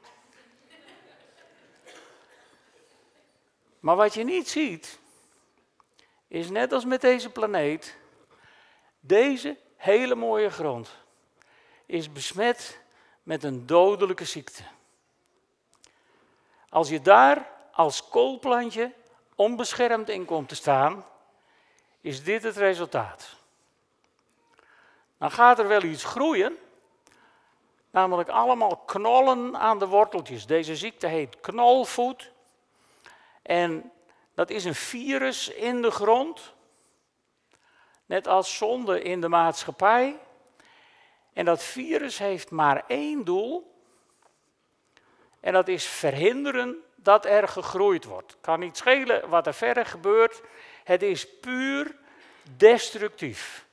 Maar 3.80 3.96
wat 3.96 4.14
je 4.14 4.24
niet 4.24 4.48
ziet, 4.48 4.98
is 6.28 6.50
net 6.50 6.72
als 6.72 6.84
met 6.84 7.00
deze 7.00 7.30
planeet, 7.30 7.96
deze 9.00 9.56
hele 9.76 10.14
mooie 10.14 10.50
grond 10.50 10.90
is 11.86 12.12
besmet 12.12 12.80
met 13.22 13.44
een 13.44 13.66
dodelijke 13.66 14.24
ziekte. 14.24 14.62
Als 16.68 16.88
je 16.88 17.00
daar 17.00 17.50
als 17.72 18.08
koolplantje 18.08 18.92
onbeschermd 19.34 20.08
in 20.08 20.24
komt 20.24 20.48
te 20.48 20.54
staan, 20.54 21.04
is 22.00 22.24
dit 22.24 22.42
het 22.42 22.56
resultaat. 22.56 23.36
Dan 25.18 25.30
gaat 25.30 25.58
er 25.58 25.68
wel 25.68 25.82
iets 25.82 26.04
groeien, 26.04 26.56
namelijk 27.90 28.28
allemaal 28.28 28.76
knollen 28.76 29.56
aan 29.56 29.78
de 29.78 29.86
worteltjes. 29.86 30.46
Deze 30.46 30.76
ziekte 30.76 31.06
heet 31.06 31.40
knolvoet 31.40 32.32
en 33.42 33.92
dat 34.34 34.50
is 34.50 34.64
een 34.64 34.74
virus 34.74 35.48
in 35.48 35.82
de 35.82 35.90
grond, 35.90 36.54
net 38.06 38.26
als 38.26 38.56
zonde 38.56 39.02
in 39.02 39.20
de 39.20 39.28
maatschappij. 39.28 40.18
En 41.32 41.44
dat 41.44 41.62
virus 41.62 42.18
heeft 42.18 42.50
maar 42.50 42.84
één 42.86 43.24
doel, 43.24 43.82
en 45.40 45.52
dat 45.52 45.68
is 45.68 45.86
verhinderen 45.86 46.76
dat 46.94 47.24
er 47.24 47.48
gegroeid 47.48 48.04
wordt. 48.04 48.32
Het 48.32 48.40
kan 48.40 48.60
niet 48.60 48.76
schelen 48.76 49.28
wat 49.28 49.46
er 49.46 49.54
verder 49.54 49.86
gebeurt, 49.86 50.42
het 50.90 51.02
is 51.02 51.38
puur 51.40 51.96
destructief. 52.56 53.66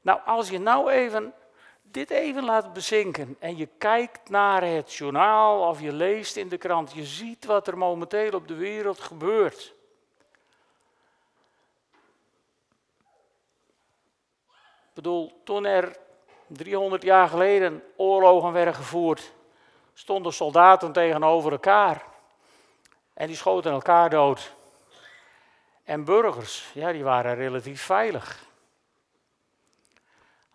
Nou, 0.00 0.20
als 0.24 0.48
je 0.48 0.58
nou 0.58 0.90
even 0.90 1.34
dit 1.82 2.10
even 2.10 2.44
laat 2.44 2.72
bezinken 2.72 3.36
en 3.38 3.56
je 3.56 3.68
kijkt 3.78 4.28
naar 4.28 4.62
het 4.62 4.94
journaal 4.94 5.68
of 5.68 5.80
je 5.80 5.92
leest 5.92 6.36
in 6.36 6.48
de 6.48 6.56
krant, 6.56 6.92
je 6.92 7.04
ziet 7.04 7.44
wat 7.44 7.66
er 7.66 7.78
momenteel 7.78 8.32
op 8.32 8.48
de 8.48 8.54
wereld 8.54 9.00
gebeurt. 9.00 9.74
Ik 14.88 14.94
bedoel, 14.94 15.40
toen 15.44 15.64
er 15.64 15.96
300 16.46 17.02
jaar 17.02 17.28
geleden 17.28 17.82
oorlogen 17.96 18.52
werden 18.52 18.74
gevoerd, 18.74 19.32
stonden 19.94 20.32
soldaten 20.32 20.92
tegenover 20.92 21.52
elkaar. 21.52 22.04
En 23.12 23.26
die 23.26 23.36
schoten 23.36 23.72
elkaar 23.72 24.10
dood. 24.10 24.58
En 25.90 26.04
burgers, 26.04 26.70
ja, 26.74 26.92
die 26.92 27.04
waren 27.04 27.34
relatief 27.34 27.82
veilig. 27.82 28.44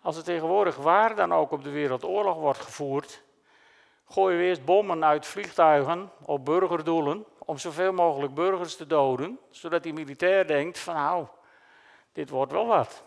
Als 0.00 0.16
er 0.16 0.24
tegenwoordig 0.24 0.76
waar 0.76 1.14
dan 1.14 1.32
ook 1.32 1.50
op 1.50 1.64
de 1.64 1.70
wereld 1.70 2.04
oorlog 2.04 2.36
wordt 2.36 2.58
gevoerd, 2.58 3.22
gooien 4.08 4.38
we 4.38 4.44
eerst 4.44 4.64
bommen 4.64 5.04
uit 5.04 5.26
vliegtuigen 5.26 6.10
op 6.24 6.44
burgerdoelen 6.44 7.24
om 7.38 7.58
zoveel 7.58 7.92
mogelijk 7.92 8.34
burgers 8.34 8.76
te 8.76 8.86
doden, 8.86 9.38
zodat 9.50 9.82
die 9.82 9.92
militair 9.92 10.46
denkt 10.46 10.78
van 10.78 10.94
nou, 10.94 11.26
dit 12.12 12.30
wordt 12.30 12.52
wel 12.52 12.66
wat. 12.66 13.02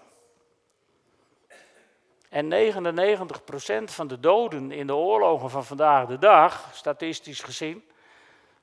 En 2.30 2.50
99% 2.50 3.84
van 3.84 4.08
de 4.08 4.20
doden 4.20 4.72
in 4.72 4.88
de 4.88 4.96
oorlogen 4.96 5.50
van 5.50 5.66
vandaag 5.66 6.08
de 6.08 6.18
dag, 6.18 6.70
statistisch 6.74 7.42
gezien, 7.42 7.84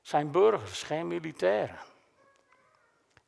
zijn 0.01 0.31
burgers, 0.31 0.83
geen 0.83 1.07
militairen. 1.07 1.95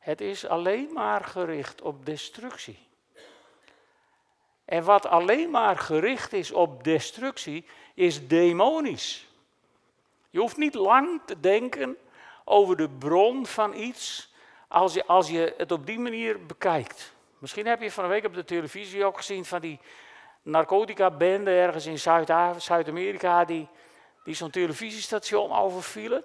Het 0.00 0.20
is 0.20 0.46
alleen 0.46 0.92
maar 0.92 1.24
gericht 1.24 1.82
op 1.82 2.06
destructie. 2.06 2.78
En 4.64 4.84
wat 4.84 5.06
alleen 5.06 5.50
maar 5.50 5.78
gericht 5.78 6.32
is 6.32 6.52
op 6.52 6.84
destructie, 6.84 7.64
is 7.94 8.28
demonisch. 8.28 9.28
Je 10.30 10.38
hoeft 10.38 10.56
niet 10.56 10.74
lang 10.74 11.20
te 11.24 11.40
denken 11.40 11.96
over 12.44 12.76
de 12.76 12.88
bron 12.88 13.46
van 13.46 13.74
iets 13.74 14.32
als 14.68 14.94
je, 14.94 15.06
als 15.06 15.28
je 15.28 15.54
het 15.56 15.72
op 15.72 15.86
die 15.86 15.98
manier 15.98 16.46
bekijkt. 16.46 17.14
Misschien 17.38 17.66
heb 17.66 17.82
je 17.82 17.90
van 17.90 18.04
een 18.04 18.10
week 18.10 18.24
op 18.24 18.34
de 18.34 18.44
televisie 18.44 19.04
ook 19.04 19.16
gezien 19.16 19.44
van 19.44 19.60
die 19.60 19.80
narcotica-bende 20.42 21.50
ergens 21.50 21.86
in 21.86 21.98
Zuid-Amerika 22.58 23.44
die, 23.44 23.68
die 24.24 24.34
zo'n 24.34 24.50
televisiestation 24.50 25.52
overvielen. 25.52 26.24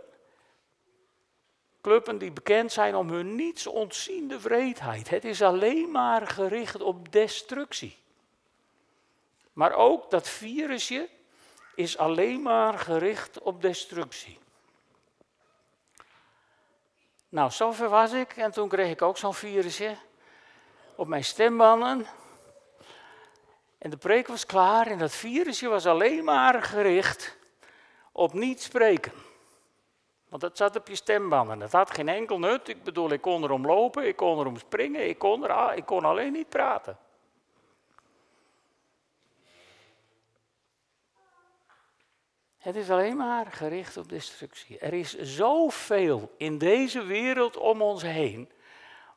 Clubben 1.85 2.17
die 2.17 2.31
bekend 2.31 2.71
zijn 2.71 2.95
om 2.95 3.09
hun 3.09 3.35
niets 3.35 3.67
ontziende 3.67 4.39
wreedheid. 4.41 5.09
Het 5.09 5.25
is 5.25 5.41
alleen 5.41 5.91
maar 5.91 6.27
gericht 6.27 6.81
op 6.81 7.11
destructie. 7.11 7.97
Maar 9.53 9.73
ook 9.73 10.09
dat 10.11 10.29
virusje 10.29 11.09
is 11.75 11.97
alleen 11.97 12.41
maar 12.41 12.79
gericht 12.79 13.41
op 13.41 13.61
destructie. 13.61 14.39
Nou, 17.29 17.51
zover 17.51 17.89
was 17.89 18.11
ik 18.11 18.37
en 18.37 18.51
toen 18.51 18.69
kreeg 18.69 18.91
ik 18.91 19.01
ook 19.01 19.17
zo'n 19.17 19.33
virusje 19.33 19.95
op 20.95 21.07
mijn 21.07 21.23
stembanden. 21.23 22.07
En 23.77 23.89
de 23.89 23.97
preek 23.97 24.27
was 24.27 24.45
klaar 24.45 24.87
en 24.87 24.97
dat 24.97 25.15
virusje 25.15 25.67
was 25.67 25.85
alleen 25.85 26.23
maar 26.23 26.63
gericht 26.63 27.37
op 28.11 28.33
niet 28.33 28.61
spreken. 28.61 29.24
Want 30.29 30.41
dat 30.41 30.57
zat 30.57 30.75
op 30.75 30.87
je 30.87 30.95
stembanden. 30.95 31.59
Dat 31.59 31.71
had 31.71 31.91
geen 31.91 32.09
enkel 32.09 32.39
nut. 32.39 32.67
Ik 32.67 32.83
bedoel, 32.83 33.11
ik 33.11 33.21
kon 33.21 33.43
erom 33.43 33.65
lopen, 33.65 34.07
ik 34.07 34.15
kon 34.15 34.39
erom 34.39 34.57
springen, 34.57 35.07
ik 35.07 35.17
kon, 35.17 35.49
er, 35.49 35.75
ik 35.75 35.85
kon 35.85 36.05
alleen 36.05 36.31
niet 36.31 36.49
praten. 36.49 36.97
Het 42.57 42.75
is 42.75 42.89
alleen 42.89 43.17
maar 43.17 43.45
gericht 43.51 43.97
op 43.97 44.09
destructie. 44.09 44.79
Er 44.79 44.93
is 44.93 45.17
zoveel 45.17 46.31
in 46.37 46.57
deze 46.57 47.03
wereld 47.03 47.57
om 47.57 47.81
ons 47.81 48.01
heen 48.01 48.51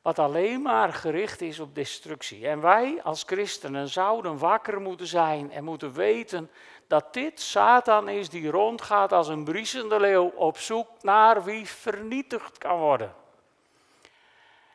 wat 0.03 0.19
alleen 0.19 0.63
maar 0.63 0.93
gericht 0.93 1.41
is 1.41 1.61
op 1.61 1.75
destructie. 1.75 2.49
En 2.49 2.61
wij 2.61 3.03
als 3.03 3.23
christenen 3.27 3.89
zouden 3.89 4.39
wakker 4.39 4.81
moeten 4.81 5.07
zijn 5.07 5.51
en 5.51 5.65
moeten 5.65 5.93
weten 5.93 6.51
dat 6.89 7.15
dit 7.15 7.41
Satan 7.41 8.09
is 8.09 8.29
die 8.29 8.51
rondgaat 8.51 9.13
als 9.13 9.29
een 9.29 9.45
briesende 9.45 10.01
leeuw 10.01 10.33
op 10.35 10.59
zoek 10.59 10.89
naar 11.03 11.45
wie 11.45 11.67
vernietigd 11.67 12.59
kan 12.59 12.79
worden. 12.79 13.15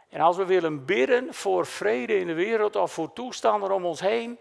En 0.10 0.22
als 0.22 0.38
we 0.38 0.46
willen 0.46 0.86
bidden 0.86 1.34
voor 1.34 1.65
vrede 1.65 2.20
in 2.20 2.27
de 2.27 2.34
wereld 2.34 2.75
of 2.75 2.93
voor 2.93 3.13
toestanden 3.13 3.72
om 3.72 3.86
ons 3.86 4.00
heen, 4.00 4.39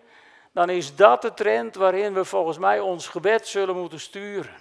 dan 0.52 0.70
is 0.70 0.96
dat 0.96 1.22
de 1.22 1.34
trend 1.34 1.74
waarin 1.74 2.14
we 2.14 2.24
volgens 2.24 2.58
mij 2.58 2.80
ons 2.80 3.08
gebed 3.08 3.48
zullen 3.48 3.76
moeten 3.76 4.00
sturen. 4.00 4.56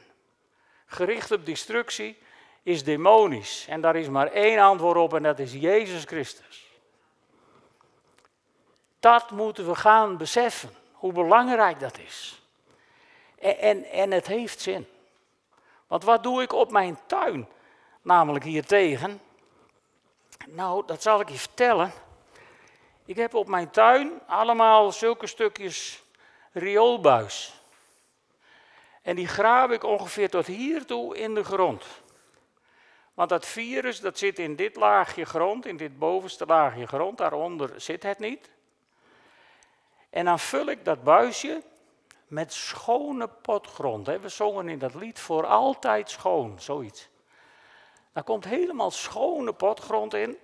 Gericht 0.85 1.31
op 1.31 1.45
destructie 1.45 2.17
is 2.63 2.83
demonisch. 2.83 3.65
En 3.69 3.81
daar 3.81 3.95
is 3.95 4.09
maar 4.09 4.31
één 4.31 4.59
antwoord 4.59 4.97
op 4.97 5.13
en 5.13 5.23
dat 5.23 5.39
is 5.39 5.53
Jezus 5.53 6.03
Christus. 6.03 6.69
Dat 8.99 9.31
moeten 9.31 9.67
we 9.67 9.75
gaan 9.75 10.17
beseffen, 10.17 10.69
hoe 10.91 11.13
belangrijk 11.13 11.79
dat 11.79 11.97
is. 11.97 12.40
En, 13.41 13.57
en, 13.57 13.83
en 13.85 14.11
het 14.11 14.27
heeft 14.27 14.61
zin. 14.61 14.87
Want 15.87 16.03
wat 16.03 16.23
doe 16.23 16.41
ik 16.41 16.53
op 16.53 16.71
mijn 16.71 16.99
tuin 17.05 17.47
namelijk 18.01 18.43
hier 18.43 18.65
tegen. 18.65 19.21
Nou, 20.47 20.85
dat 20.85 21.01
zal 21.01 21.19
ik 21.19 21.29
je 21.29 21.37
vertellen. 21.37 21.91
Ik 23.05 23.15
heb 23.15 23.33
op 23.33 23.47
mijn 23.47 23.69
tuin 23.69 24.21
allemaal 24.27 24.91
zulke 24.91 25.27
stukjes 25.27 26.03
rioolbuis. 26.51 27.61
En 29.01 29.15
die 29.15 29.27
graaf 29.27 29.69
ik 29.69 29.83
ongeveer 29.83 30.29
tot 30.29 30.45
hier 30.45 30.85
toe 30.85 31.17
in 31.17 31.35
de 31.35 31.43
grond. 31.43 31.85
Want 33.13 33.29
dat 33.29 33.45
virus 33.45 33.99
dat 33.99 34.17
zit 34.17 34.39
in 34.39 34.55
dit 34.55 34.75
laagje 34.75 35.25
grond, 35.25 35.65
in 35.65 35.77
dit 35.77 35.99
bovenste 35.99 36.45
laagje 36.45 36.87
grond, 36.87 37.17
daaronder 37.17 37.81
zit 37.81 38.03
het 38.03 38.19
niet. 38.19 38.49
En 40.09 40.25
dan 40.25 40.39
vul 40.39 40.65
ik 40.65 40.85
dat 40.85 41.03
buisje 41.03 41.61
met 42.31 42.53
schone 42.53 43.27
potgrond. 43.27 44.07
We 44.07 44.29
zongen 44.29 44.69
in 44.69 44.79
dat 44.79 44.95
lied 44.95 45.19
voor 45.19 45.45
altijd 45.45 46.09
schoon, 46.09 46.55
zoiets. 46.59 47.09
Daar 48.13 48.23
komt 48.23 48.45
helemaal 48.45 48.91
schone 48.91 49.53
potgrond 49.53 50.13
in. 50.13 50.37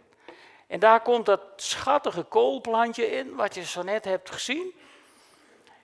En 0.68 0.80
daar 0.80 1.02
komt 1.02 1.26
dat 1.26 1.42
schattige 1.56 2.24
koolplantje 2.24 3.12
in, 3.12 3.36
wat 3.36 3.56
je 3.56 3.64
zo 3.66 3.84
net 3.84 4.06
hebt 4.06 4.32
gezien. 4.32 4.74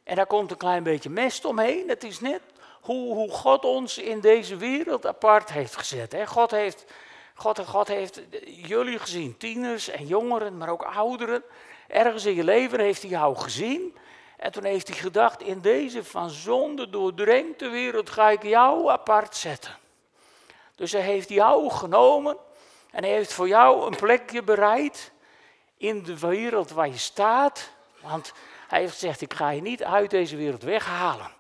En 0.03 0.15
daar 0.15 0.25
komt 0.25 0.51
een 0.51 0.57
klein 0.57 0.83
beetje 0.83 1.09
mest 1.09 1.45
omheen. 1.45 1.89
Het 1.89 2.03
is 2.03 2.19
net 2.19 2.41
hoe, 2.81 3.13
hoe 3.13 3.31
God 3.31 3.65
ons 3.65 3.97
in 3.97 4.19
deze 4.19 4.55
wereld 4.55 5.05
apart 5.05 5.51
heeft 5.51 5.75
gezet. 5.75 6.15
God, 6.25 6.51
heeft, 6.51 6.85
God, 7.33 7.59
God 7.59 7.87
heeft 7.87 8.21
jullie 8.45 8.99
gezien, 8.99 9.37
tieners 9.37 9.89
en 9.89 10.07
jongeren, 10.07 10.57
maar 10.57 10.69
ook 10.69 10.83
ouderen. 10.83 11.43
Ergens 11.87 12.25
in 12.25 12.35
je 12.35 12.43
leven 12.43 12.79
heeft 12.79 13.01
hij 13.01 13.11
jou 13.11 13.35
gezien. 13.35 13.97
En 14.43 14.51
toen 14.51 14.63
heeft 14.63 14.87
hij 14.87 14.97
gedacht, 14.97 15.41
in 15.41 15.61
deze 15.61 16.03
van 16.03 16.29
zonde 16.29 16.89
doordrenkte 16.89 17.69
wereld 17.69 18.09
ga 18.09 18.29
ik 18.29 18.43
jou 18.43 18.89
apart 18.89 19.35
zetten. 19.35 19.77
Dus 20.75 20.91
hij 20.91 21.01
heeft 21.01 21.29
jou 21.29 21.69
genomen 21.69 22.37
en 22.91 23.03
hij 23.03 23.11
heeft 23.11 23.33
voor 23.33 23.47
jou 23.47 23.85
een 23.85 23.95
plekje 23.95 24.43
bereid 24.43 25.11
in 25.77 26.03
de 26.03 26.19
wereld 26.19 26.71
waar 26.71 26.87
je 26.87 26.97
staat. 26.97 27.69
Want 28.01 28.33
hij 28.67 28.79
heeft 28.79 28.93
gezegd, 28.93 29.21
ik 29.21 29.33
ga 29.33 29.49
je 29.49 29.61
niet 29.61 29.83
uit 29.83 30.09
deze 30.09 30.35
wereld 30.35 30.63
weghalen. 30.63 31.31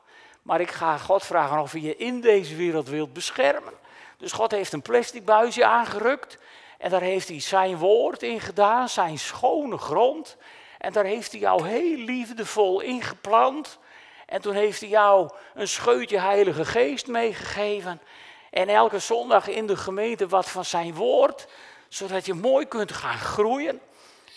Maar 0.41 0.61
ik 0.61 0.71
ga 0.71 0.97
God 0.97 1.23
vragen 1.23 1.59
of 1.59 1.71
hij 1.71 1.81
je 1.81 1.97
in 1.97 2.21
deze 2.21 2.55
wereld 2.55 2.87
wilt 2.87 3.13
beschermen. 3.13 3.73
Dus 4.17 4.31
God 4.31 4.51
heeft 4.51 4.73
een 4.73 4.81
plastic 4.81 5.25
buisje 5.25 5.65
aangerukt. 5.65 6.37
En 6.77 6.89
daar 6.89 7.01
heeft 7.01 7.27
hij 7.27 7.39
zijn 7.39 7.77
woord 7.77 8.23
in 8.23 8.39
gedaan, 8.39 8.89
zijn 8.89 9.19
schone 9.19 9.77
grond. 9.77 10.37
En 10.83 10.93
daar 10.93 11.05
heeft 11.05 11.31
hij 11.31 11.39
jou 11.39 11.67
heel 11.67 11.97
liefdevol 11.97 12.81
ingeplant. 12.81 13.79
En 14.25 14.41
toen 14.41 14.53
heeft 14.53 14.79
hij 14.79 14.89
jou 14.89 15.29
een 15.53 15.67
scheutje 15.67 16.19
Heilige 16.19 16.65
Geest 16.65 17.07
meegegeven. 17.07 18.01
En 18.49 18.69
elke 18.69 18.99
zondag 18.99 19.47
in 19.47 19.67
de 19.67 19.77
gemeente 19.77 20.27
wat 20.27 20.49
van 20.49 20.65
zijn 20.65 20.93
woord. 20.93 21.47
Zodat 21.87 22.25
je 22.25 22.33
mooi 22.33 22.65
kunt 22.65 22.91
gaan 22.91 23.17
groeien 23.17 23.81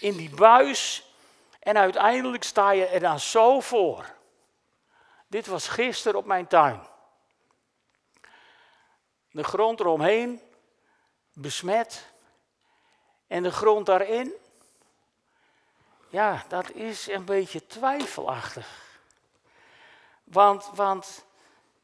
in 0.00 0.16
die 0.16 0.30
buis. 0.30 1.10
En 1.60 1.76
uiteindelijk 1.76 2.44
sta 2.44 2.70
je 2.70 2.86
er 2.86 3.00
dan 3.00 3.20
zo 3.20 3.60
voor. 3.60 4.04
Dit 5.26 5.46
was 5.46 5.68
gisteren 5.68 6.18
op 6.18 6.26
mijn 6.26 6.46
tuin. 6.46 6.80
De 9.30 9.44
grond 9.44 9.80
eromheen 9.80 10.40
besmet. 11.32 12.12
En 13.26 13.42
de 13.42 13.52
grond 13.52 13.86
daarin, 13.86 14.34
ja, 16.16 16.44
dat 16.48 16.70
is 16.70 17.08
een 17.08 17.24
beetje 17.24 17.66
twijfelachtig. 17.66 18.98
Want, 20.24 20.70
want 20.74 21.24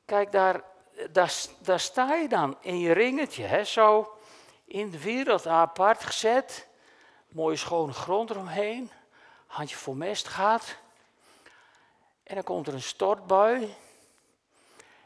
kijk, 0.05 0.33
daar, 0.33 0.63
daar, 1.11 1.35
daar 1.59 1.81
sta 1.81 2.15
je 2.15 2.29
dan 2.29 2.57
in 2.61 2.79
je 2.79 2.93
ringetje, 2.93 3.45
hè, 3.45 3.65
zo 3.65 4.17
in 4.65 4.91
de 4.91 5.03
wereld 5.03 5.47
apart 5.47 6.05
gezet. 6.05 6.67
Mooie 7.29 7.57
schone 7.57 7.93
grond 7.93 8.31
eromheen. 8.31 8.91
Handje 9.47 9.77
vol 9.77 9.95
mest 9.95 10.29
gaat. 10.29 10.77
En 12.23 12.35
dan 12.35 12.45
komt 12.45 12.67
er 12.67 12.75
een 12.75 12.83
stortbui. 12.83 13.75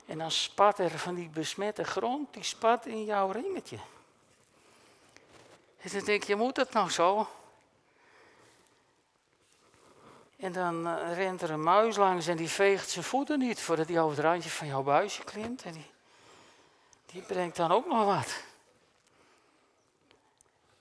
En 0.07 0.19
dan 0.19 0.31
spat 0.31 0.79
er 0.79 0.99
van 0.99 1.15
die 1.15 1.29
besmette 1.29 1.85
grond, 1.85 2.35
die 2.35 2.43
spat 2.43 2.87
in 2.87 3.05
jouw 3.05 3.31
ringetje. 3.31 3.79
En 5.81 5.91
dan 5.91 6.05
denk 6.05 6.23
je, 6.23 6.37
moet 6.37 6.55
dat 6.55 6.73
nou 6.73 6.91
zo? 6.91 7.29
En 10.37 10.53
dan 10.53 10.87
uh, 10.87 11.15
rent 11.15 11.43
er 11.43 11.51
een 11.51 11.63
muis 11.63 11.97
langs 11.97 12.27
en 12.27 12.37
die 12.37 12.49
veegt 12.49 12.91
zijn 12.91 13.05
voeten 13.05 13.39
niet 13.39 13.61
voordat 13.61 13.89
hij 13.89 14.01
over 14.01 14.17
het 14.17 14.27
randje 14.27 14.51
van 14.51 14.67
jouw 14.67 14.83
buisje 14.83 15.25
klimt. 15.25 15.63
En 15.63 15.73
die, 15.73 15.91
die 17.07 17.23
brengt 17.23 17.57
dan 17.57 17.73
ook 17.73 17.87
nog 17.87 18.05
wat. 18.05 18.45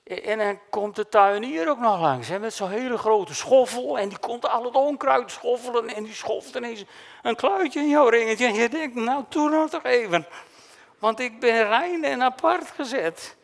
En 0.05 0.37
dan 0.37 0.59
komt 0.69 0.95
de 0.95 1.09
tuinier 1.09 1.69
ook 1.69 1.79
nog 1.79 1.99
langs, 1.99 2.27
hè, 2.27 2.39
met 2.39 2.53
zo'n 2.53 2.69
hele 2.69 2.97
grote 2.97 3.33
schoffel. 3.33 3.99
En 3.99 4.09
die 4.09 4.17
komt 4.17 4.47
al 4.47 4.63
het 4.63 4.75
onkruid 4.75 5.31
schoffelen. 5.31 5.87
En 5.87 6.03
die 6.03 6.13
schoffelt 6.13 6.55
ineens 6.55 6.83
een 7.21 7.35
kluitje 7.35 7.79
in 7.79 7.89
jouw 7.89 8.07
ringetje. 8.07 8.45
En 8.45 8.53
je 8.53 8.69
denkt, 8.69 8.95
nou, 8.95 9.23
doe 9.29 9.49
nou 9.49 9.69
toch 9.69 9.83
even. 9.83 10.27
Want 10.99 11.19
ik 11.19 11.39
ben 11.39 11.67
rein 11.67 12.03
en 12.03 12.23
apart 12.23 12.71
gezet. 12.71 13.35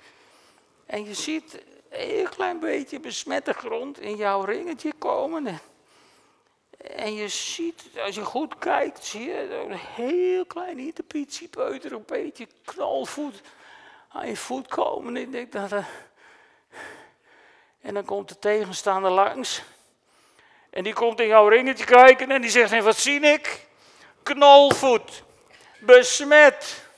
En 0.86 1.06
je 1.06 1.14
ziet 1.14 1.62
een 1.90 2.30
klein 2.30 2.60
beetje 2.60 3.00
besmette 3.00 3.54
grond 3.54 4.00
in 4.00 4.16
jouw 4.16 4.42
ringetje 4.42 4.94
komen. 4.98 5.60
En 6.82 7.14
je 7.14 7.28
ziet, 7.28 7.84
als 8.06 8.16
je 8.16 8.24
goed 8.24 8.58
kijkt, 8.58 9.06
zie 9.06 9.24
je 9.24 9.56
een 9.56 9.78
heel 9.78 10.46
klein 10.46 10.94
peuter, 11.50 11.92
een 11.92 12.04
beetje 12.06 12.48
knalvoet 12.66 13.42
aan 14.10 14.28
je 14.28 14.38
voet 14.38 14.68
komen. 14.68 15.16
En 15.16 15.22
ik 15.22 15.32
denk 15.32 15.52
dat... 15.52 15.72
Uh, 15.72 15.86
en 17.82 17.94
dan 17.94 18.06
komt 18.06 18.30
de 18.30 18.40
tegenstander 18.40 19.12
langs. 19.12 19.64
En 20.70 20.84
die 20.84 20.94
komt 20.94 21.20
in 21.20 21.28
jouw 21.28 21.48
ringetje 21.48 21.86
kijken 21.86 22.32
en 22.32 22.42
die 22.42 22.50
zegt: 22.50 22.84
wat 22.84 22.98
zie 22.98 23.20
ik? 23.20 23.68
Knolvoet, 24.24 25.24
besmet. 25.80 26.90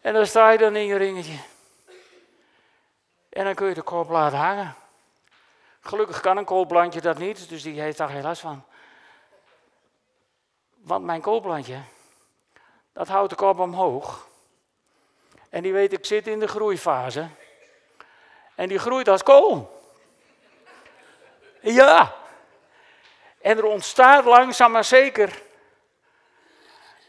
En 0.00 0.14
dan 0.14 0.26
sta 0.26 0.50
je 0.50 0.58
dan 0.58 0.76
in 0.76 0.86
je 0.86 0.96
ringetje. 0.96 1.38
En 3.28 3.44
dan 3.44 3.54
kun 3.54 3.68
je 3.68 3.74
de 3.74 3.82
kop 3.82 4.08
laten 4.08 4.38
hangen. 4.38 4.76
Gelukkig 5.80 6.20
kan 6.20 6.36
een 6.36 6.44
koolplantje 6.44 7.00
dat 7.00 7.18
niet, 7.18 7.48
dus 7.48 7.62
die 7.62 7.80
heeft 7.80 7.98
daar 7.98 8.08
geen 8.08 8.22
last 8.22 8.40
van. 8.40 8.64
Want 10.74 11.04
mijn 11.04 11.20
koolplantje, 11.20 11.80
dat 12.92 13.08
houdt 13.08 13.30
de 13.30 13.36
kop 13.36 13.58
omhoog. 13.58 14.26
En 15.48 15.62
die 15.62 15.72
weet, 15.72 15.92
ik 15.92 16.06
zit 16.06 16.26
in 16.26 16.38
de 16.38 16.48
groeifase. 16.48 17.28
En 18.54 18.68
die 18.68 18.78
groeit 18.78 19.08
als 19.08 19.22
kool. 19.22 19.82
Ja. 21.60 22.14
En 23.40 23.58
er 23.58 23.64
ontstaat 23.64 24.24
langzaam 24.24 24.72
maar 24.72 24.84
zeker 24.84 25.42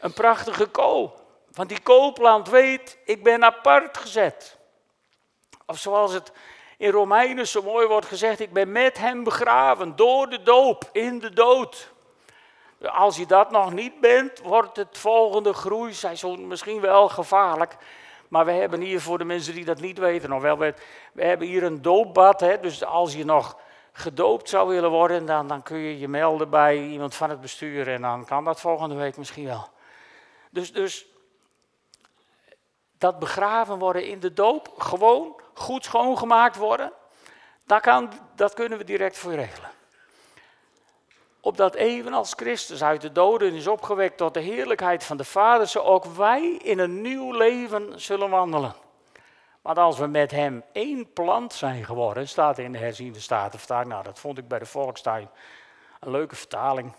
een 0.00 0.12
prachtige 0.12 0.66
kool. 0.66 1.18
Want 1.50 1.68
die 1.68 1.80
koolplant 1.80 2.48
weet, 2.48 2.98
ik 3.04 3.22
ben 3.22 3.44
apart 3.44 3.98
gezet. 3.98 4.56
Of 5.66 5.78
zoals 5.78 6.12
het 6.12 6.32
in 6.80 6.90
Romeinen 6.90 7.46
zo 7.46 7.62
mooi 7.62 7.86
wordt 7.86 8.06
gezegd, 8.06 8.40
ik 8.40 8.52
ben 8.52 8.72
met 8.72 8.98
hem 8.98 9.24
begraven 9.24 9.96
door 9.96 10.28
de 10.28 10.42
doop, 10.42 10.88
in 10.92 11.18
de 11.18 11.32
dood. 11.32 11.92
Als 12.82 13.16
je 13.16 13.26
dat 13.26 13.50
nog 13.50 13.72
niet 13.72 14.00
bent, 14.00 14.40
wordt 14.40 14.76
het 14.76 14.98
volgende 14.98 15.52
groeiseizoen 15.52 16.46
misschien 16.46 16.80
wel 16.80 17.08
gevaarlijk. 17.08 17.76
Maar 18.28 18.44
we 18.44 18.52
hebben 18.52 18.80
hier 18.80 19.00
voor 19.00 19.18
de 19.18 19.24
mensen 19.24 19.54
die 19.54 19.64
dat 19.64 19.80
niet 19.80 19.98
weten 19.98 20.28
nog 20.28 20.42
wel, 20.42 20.58
we, 20.58 20.74
we 21.12 21.24
hebben 21.24 21.46
hier 21.46 21.62
een 21.62 21.82
doopbad. 21.82 22.40
Hè, 22.40 22.60
dus 22.60 22.84
als 22.84 23.14
je 23.14 23.24
nog 23.24 23.56
gedoopt 23.92 24.48
zou 24.48 24.68
willen 24.68 24.90
worden, 24.90 25.26
dan, 25.26 25.46
dan 25.46 25.62
kun 25.62 25.78
je 25.78 25.98
je 25.98 26.08
melden 26.08 26.50
bij 26.50 26.82
iemand 26.82 27.14
van 27.14 27.30
het 27.30 27.40
bestuur 27.40 27.88
en 27.88 28.02
dan 28.02 28.24
kan 28.24 28.44
dat 28.44 28.60
volgende 28.60 28.94
week 28.94 29.16
misschien 29.16 29.46
wel. 29.46 29.68
Dus, 30.50 30.72
dus 30.72 31.06
dat 33.00 33.18
begraven 33.18 33.78
worden 33.78 34.06
in 34.06 34.20
de 34.20 34.32
doop, 34.32 34.74
gewoon 34.78 35.40
goed 35.54 35.84
schoongemaakt 35.84 36.56
worden, 36.56 36.92
dat, 37.64 37.80
kan, 37.80 38.12
dat 38.34 38.54
kunnen 38.54 38.78
we 38.78 38.84
direct 38.84 39.18
voor 39.18 39.32
regelen 39.32 39.70
opdat 41.40 41.74
evenals 41.74 42.32
Christus 42.36 42.82
uit 42.82 43.00
de 43.00 43.12
doden 43.12 43.54
is 43.54 43.66
opgewekt 43.66 44.16
tot 44.16 44.34
de 44.34 44.40
heerlijkheid 44.40 45.04
van 45.04 45.16
de 45.16 45.24
Vader, 45.24 45.66
zo 45.66 45.78
ook 45.78 46.04
wij 46.04 46.56
in 46.62 46.78
een 46.78 47.00
nieuw 47.00 47.32
leven 47.32 48.00
zullen 48.00 48.30
wandelen. 48.30 48.74
Want 49.62 49.78
als 49.78 49.98
we 49.98 50.06
met 50.06 50.30
hem 50.30 50.62
één 50.72 51.12
plant 51.12 51.52
zijn 51.52 51.84
geworden, 51.84 52.28
staat 52.28 52.58
in 52.58 52.72
de 52.72 52.78
herziende 52.78 53.20
statenvertaling, 53.20 53.88
nou 53.88 54.04
dat 54.04 54.18
vond 54.18 54.38
ik 54.38 54.48
bij 54.48 54.58
de 54.58 54.66
Volkstuin 54.66 55.28
een 56.00 56.10
leuke 56.10 56.36
vertaling. 56.36 56.92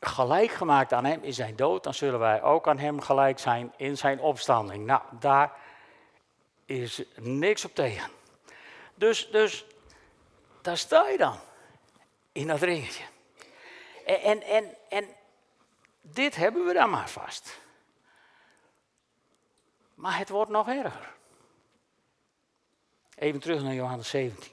Gelijk 0.00 0.50
gemaakt 0.50 0.92
aan 0.92 1.04
hem 1.04 1.22
in 1.22 1.34
zijn 1.34 1.56
dood, 1.56 1.84
dan 1.84 1.94
zullen 1.94 2.18
wij 2.18 2.42
ook 2.42 2.68
aan 2.68 2.78
hem 2.78 3.00
gelijk 3.00 3.38
zijn 3.38 3.72
in 3.76 3.96
zijn 3.96 4.20
opstanding. 4.20 4.86
Nou, 4.86 5.02
daar 5.18 5.52
is 6.64 7.02
niks 7.16 7.64
op 7.64 7.74
tegen. 7.74 8.10
Dus, 8.94 9.30
dus 9.30 9.66
daar 10.62 10.76
sta 10.76 11.08
je 11.08 11.18
dan 11.18 11.38
in 12.32 12.46
dat 12.46 12.60
ringetje. 12.60 13.04
En, 14.06 14.20
en, 14.20 14.42
en, 14.42 14.76
en 14.88 15.08
dit 16.00 16.36
hebben 16.36 16.66
we 16.66 16.72
dan 16.72 16.90
maar 16.90 17.08
vast. 17.08 17.60
Maar 19.94 20.18
het 20.18 20.28
wordt 20.28 20.50
nog 20.50 20.68
erger. 20.68 21.16
Even 23.14 23.40
terug 23.40 23.62
naar 23.62 23.74
Johannes 23.74 24.08
17. 24.08 24.52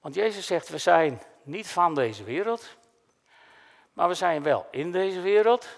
Want 0.00 0.14
Jezus 0.14 0.46
zegt, 0.46 0.68
we 0.68 0.78
zijn 0.78 1.22
niet 1.42 1.68
van 1.68 1.94
deze 1.94 2.24
wereld, 2.24 2.76
maar 3.98 4.08
we 4.08 4.14
zijn 4.14 4.42
wel 4.42 4.66
in 4.70 4.92
deze 4.92 5.20
wereld. 5.20 5.68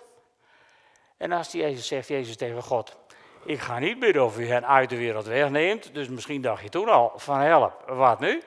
En 1.17 1.33
als 1.33 1.53
Jezus 1.53 1.87
zegt, 1.87 2.09
Jezus 2.09 2.37
tegen 2.37 2.63
God, 2.63 2.97
ik 3.45 3.61
ga 3.61 3.79
niet 3.79 3.99
bidden 3.99 4.25
of 4.25 4.39
u 4.39 4.49
hen 4.49 4.67
uit 4.67 4.91
de 4.91 4.97
wereld 4.97 5.27
wegneemt, 5.27 5.95
dus 5.95 6.09
misschien 6.09 6.43
dacht 6.43 6.63
je 6.63 6.69
toen 6.69 6.89
al 6.89 7.13
van 7.17 7.39
help, 7.39 7.83
wat 7.87 8.21
nu? 8.21 8.43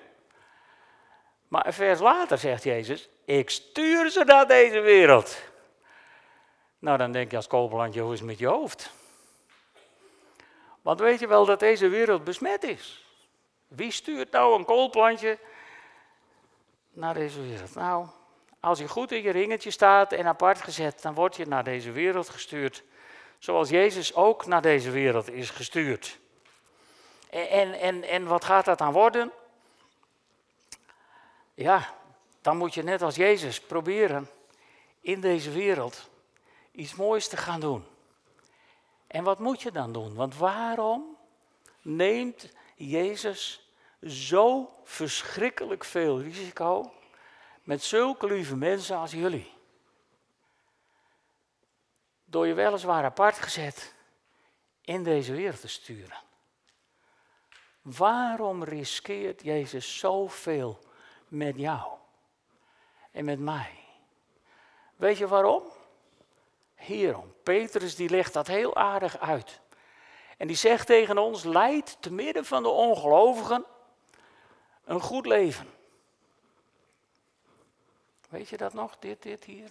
Maar 1.47 1.65
een 1.65 1.73
vers 1.73 1.99
later 1.99 2.37
zegt 2.37 2.63
Jezus, 2.63 3.09
ik 3.25 3.49
stuur 3.49 4.09
ze 4.09 4.23
naar 4.23 4.47
deze 4.47 4.79
wereld. 4.79 5.41
Nou, 6.79 6.97
dan 6.97 7.11
denk 7.11 7.31
je 7.31 7.37
als 7.37 7.47
kooplandje, 7.47 8.01
hoe 8.01 8.13
is 8.13 8.19
het 8.19 8.27
met 8.27 8.39
je 8.39 8.47
hoofd? 8.47 8.91
Want 10.81 10.99
weet 10.99 11.19
je 11.19 11.27
wel 11.27 11.45
dat 11.45 11.59
deze 11.59 11.87
wereld 11.87 12.23
besmet 12.23 12.63
is? 12.63 13.05
Wie 13.67 13.91
stuurt 13.91 14.31
nou 14.31 14.57
een 14.57 14.65
koolplantje 14.65 15.37
naar 16.91 17.13
deze 17.13 17.41
wereld? 17.41 17.75
Nou, 17.75 18.07
als 18.63 18.79
je 18.79 18.87
goed 18.87 19.11
in 19.11 19.21
je 19.21 19.31
ringetje 19.31 19.71
staat 19.71 20.11
en 20.11 20.25
apart 20.25 20.61
gezet, 20.61 21.01
dan 21.01 21.13
word 21.13 21.35
je 21.35 21.45
naar 21.45 21.63
deze 21.63 21.91
wereld 21.91 22.29
gestuurd. 22.29 22.83
Zoals 23.37 23.69
Jezus 23.69 24.13
ook 24.13 24.45
naar 24.45 24.61
deze 24.61 24.91
wereld 24.91 25.29
is 25.29 25.49
gestuurd. 25.49 26.19
En, 27.29 27.79
en, 27.79 28.03
en 28.03 28.25
wat 28.25 28.45
gaat 28.45 28.65
dat 28.65 28.77
dan 28.77 28.91
worden? 28.91 29.31
Ja, 31.53 31.93
dan 32.41 32.57
moet 32.57 32.73
je 32.73 32.83
net 32.83 33.01
als 33.01 33.15
Jezus 33.15 33.59
proberen 33.61 34.29
in 35.01 35.21
deze 35.21 35.51
wereld 35.51 36.09
iets 36.71 36.95
moois 36.95 37.27
te 37.27 37.37
gaan 37.37 37.59
doen. 37.59 37.85
En 39.07 39.23
wat 39.23 39.39
moet 39.39 39.61
je 39.61 39.71
dan 39.71 39.93
doen? 39.93 40.15
Want 40.15 40.37
waarom 40.37 41.17
neemt 41.81 42.49
Jezus 42.75 43.69
zo 44.01 44.69
verschrikkelijk 44.83 45.83
veel 45.83 46.21
risico 46.21 46.93
met 47.63 47.83
zulke 47.83 48.27
lieve 48.27 48.55
mensen 48.55 48.97
als 48.97 49.11
jullie? 49.11 49.51
Door 52.25 52.47
je 52.47 52.53
weliswaar 52.53 53.03
apart 53.03 53.37
gezet 53.37 53.93
in 54.81 55.03
deze 55.03 55.33
wereld 55.33 55.61
te 55.61 55.67
sturen. 55.67 56.21
Waarom 57.81 58.63
riskeert 58.63 59.43
Jezus 59.43 59.99
zoveel 59.99 60.79
met 61.27 61.57
jou 61.57 61.91
en 63.11 63.25
met 63.25 63.39
mij? 63.39 63.79
Weet 64.95 65.17
je 65.17 65.27
waarom? 65.27 65.63
Hierom. 66.75 67.33
Petrus 67.43 67.95
die 67.95 68.09
legt 68.09 68.33
dat 68.33 68.47
heel 68.47 68.75
aardig 68.75 69.19
uit. 69.19 69.61
En 70.37 70.47
die 70.47 70.55
zegt 70.55 70.87
tegen 70.87 71.17
ons, 71.17 71.43
leid 71.43 71.97
te 71.99 72.11
midden 72.11 72.45
van 72.45 72.63
de 72.63 72.69
ongelovigen 72.69 73.65
een 74.83 75.01
goed 75.01 75.25
leven. 75.25 75.72
Weet 78.33 78.49
je 78.49 78.57
dat 78.57 78.73
nog, 78.73 78.95
dit, 78.99 79.21
dit 79.21 79.43
hier? 79.43 79.69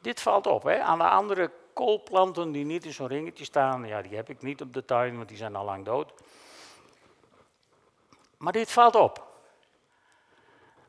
Dit 0.00 0.20
valt 0.20 0.46
op, 0.46 0.62
hè? 0.62 0.80
Aan 0.80 0.98
de 0.98 1.08
andere 1.08 1.50
koolplanten 1.72 2.52
die 2.52 2.64
niet 2.64 2.84
in 2.84 2.92
zo'n 2.92 3.06
ringetje 3.06 3.44
staan, 3.44 3.86
ja, 3.86 4.02
die 4.02 4.16
heb 4.16 4.28
ik 4.28 4.42
niet 4.42 4.60
op 4.60 4.72
de 4.72 4.84
tuin, 4.84 5.16
want 5.16 5.28
die 5.28 5.36
zijn 5.36 5.56
al 5.56 5.64
lang 5.64 5.84
dood. 5.84 6.12
Maar 8.36 8.52
dit 8.52 8.72
valt 8.72 8.94
op. 8.94 9.26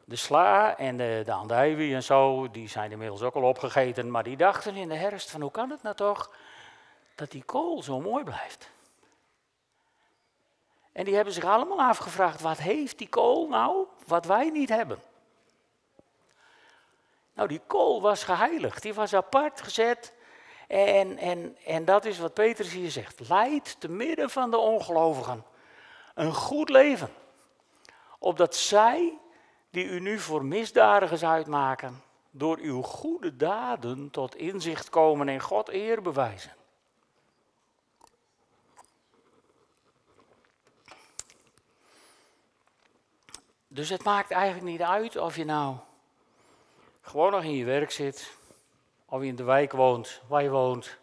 De 0.06 0.16
sla 0.16 0.78
en 0.78 0.98
de, 0.98 1.24
de 1.26 1.94
en 1.94 2.04
zo, 2.04 2.52
die 2.52 2.70
zijn 2.70 2.92
inmiddels 2.92 3.22
ook 3.22 3.36
al 3.36 3.44
opgegeten, 3.44 4.12
maar 4.12 4.24
die 4.24 4.38
dachten 4.38 4.76
in 4.76 4.90
de 4.90 4.96
herfst 4.96 5.32
van 5.32 5.42
hoe 5.42 5.52
kan 5.52 5.70
het 5.70 5.82
nou 5.82 5.96
toch 5.96 6.32
dat 7.16 7.32
die 7.32 7.44
kool 7.44 7.84
zo 7.84 8.02
mooi 8.02 8.24
blijft? 8.24 8.70
En 10.98 11.04
die 11.06 11.16
hebben 11.16 11.34
zich 11.34 11.44
allemaal 11.44 11.80
afgevraagd, 11.80 12.42
wat 12.42 12.58
heeft 12.58 12.98
die 12.98 13.10
kool 13.10 13.48
nou 13.48 13.86
wat 14.06 14.26
wij 14.26 14.50
niet 14.50 14.70
hebben? 14.70 15.00
Nou, 17.34 17.48
die 17.48 17.62
kool 17.68 18.02
was 18.02 18.24
geheiligd, 18.24 18.82
die 18.82 18.94
was 18.94 19.14
apart 19.14 19.62
gezet. 19.62 20.14
En, 20.68 21.18
en, 21.18 21.58
en 21.66 21.86
dat 21.86 22.06
is 22.06 22.20
wat 22.20 22.34
Petrus 22.34 22.72
hier 22.72 22.92
zegt. 22.92 23.30
Leid 23.30 23.80
te 23.80 23.90
midden 23.90 24.30
van 24.30 24.52
de 24.52 24.58
ongelovigen 24.58 25.44
een 26.14 26.34
goed 26.34 26.70
leven. 26.70 27.10
Opdat 28.20 28.56
zij, 28.56 29.18
die 29.70 29.86
u 29.86 30.00
nu 30.00 30.20
voor 30.20 30.46
misdadigers 30.46 31.24
uitmaken, 31.24 32.04
door 32.32 32.58
uw 32.58 32.82
goede 32.82 33.36
daden 33.36 34.12
tot 34.12 34.36
inzicht 34.36 34.90
komen 34.90 35.30
en 35.30 35.40
God 35.40 35.70
eer 35.70 36.02
bewijzen. 36.02 36.56
Dus 43.78 43.90
het 43.90 44.04
maakt 44.04 44.32
eigenlijk 44.32 44.66
niet 44.66 44.82
uit 44.82 45.16
of 45.16 45.36
je 45.36 45.46
nou 45.46 45.76
gewoon 47.02 47.32
nog 47.32 47.44
in 47.44 47.56
je 47.56 47.66
werk 47.66 47.92
zit, 47.92 48.38
of 49.06 49.22
je 49.22 49.28
in 49.28 49.36
de 49.36 49.44
wijk 49.44 49.72
woont 49.72 50.22
waar 50.28 50.44
je 50.44 50.50
woont, 50.50 50.98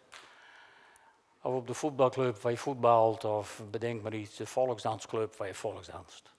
of 1.41 1.53
op 1.53 1.67
de 1.67 1.73
voetbalclub 1.73 2.37
waar 2.37 2.51
je 2.51 2.57
voetbalt, 2.57 3.23
of 3.23 3.61
bedenk 3.69 4.01
maar 4.01 4.13
iets, 4.13 4.35
de 4.35 4.45
volksdansclub 4.45 5.35
waar 5.35 5.47
je 5.47 5.53
volksdanst. 5.53 6.31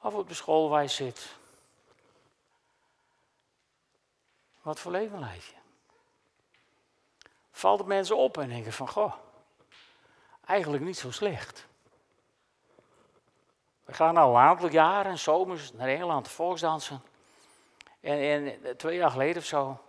Of 0.00 0.14
op 0.14 0.28
de 0.28 0.34
school 0.34 0.68
waar 0.68 0.82
je 0.82 0.88
zit. 0.88 1.36
Wat 4.62 4.78
voor 4.78 4.92
leven 4.92 5.18
leid 5.18 5.44
je? 5.44 5.56
Valt 7.50 7.78
het 7.78 7.88
mensen 7.88 8.16
op 8.16 8.38
en 8.38 8.48
denken 8.48 8.72
van, 8.72 8.88
goh, 8.88 9.14
eigenlijk 10.44 10.82
niet 10.82 10.98
zo 10.98 11.10
slecht. 11.10 11.66
We 13.88 13.94
gaan 13.94 14.16
al 14.16 14.30
een 14.30 14.40
aantal 14.40 14.70
jaren, 14.70 15.18
zomers, 15.18 15.72
naar 15.72 15.88
Engeland 15.88 16.28
volksdansen. 16.28 17.02
En, 18.00 18.20
en 18.20 18.76
twee 18.76 18.96
jaar 18.96 19.10
geleden 19.10 19.36
of 19.36 19.44
zo, 19.44 19.80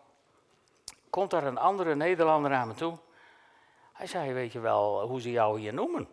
komt 1.09 1.33
er 1.33 1.43
een 1.43 1.57
andere 1.57 1.95
Nederlander 1.95 2.53
aan 2.53 2.67
me 2.67 2.73
toe. 2.73 2.97
Hij 3.93 4.07
zei, 4.07 4.33
weet 4.33 4.51
je 4.51 4.59
wel 4.59 5.07
hoe 5.07 5.21
ze 5.21 5.31
jou 5.31 5.59
hier 5.59 5.73
noemen? 5.73 6.07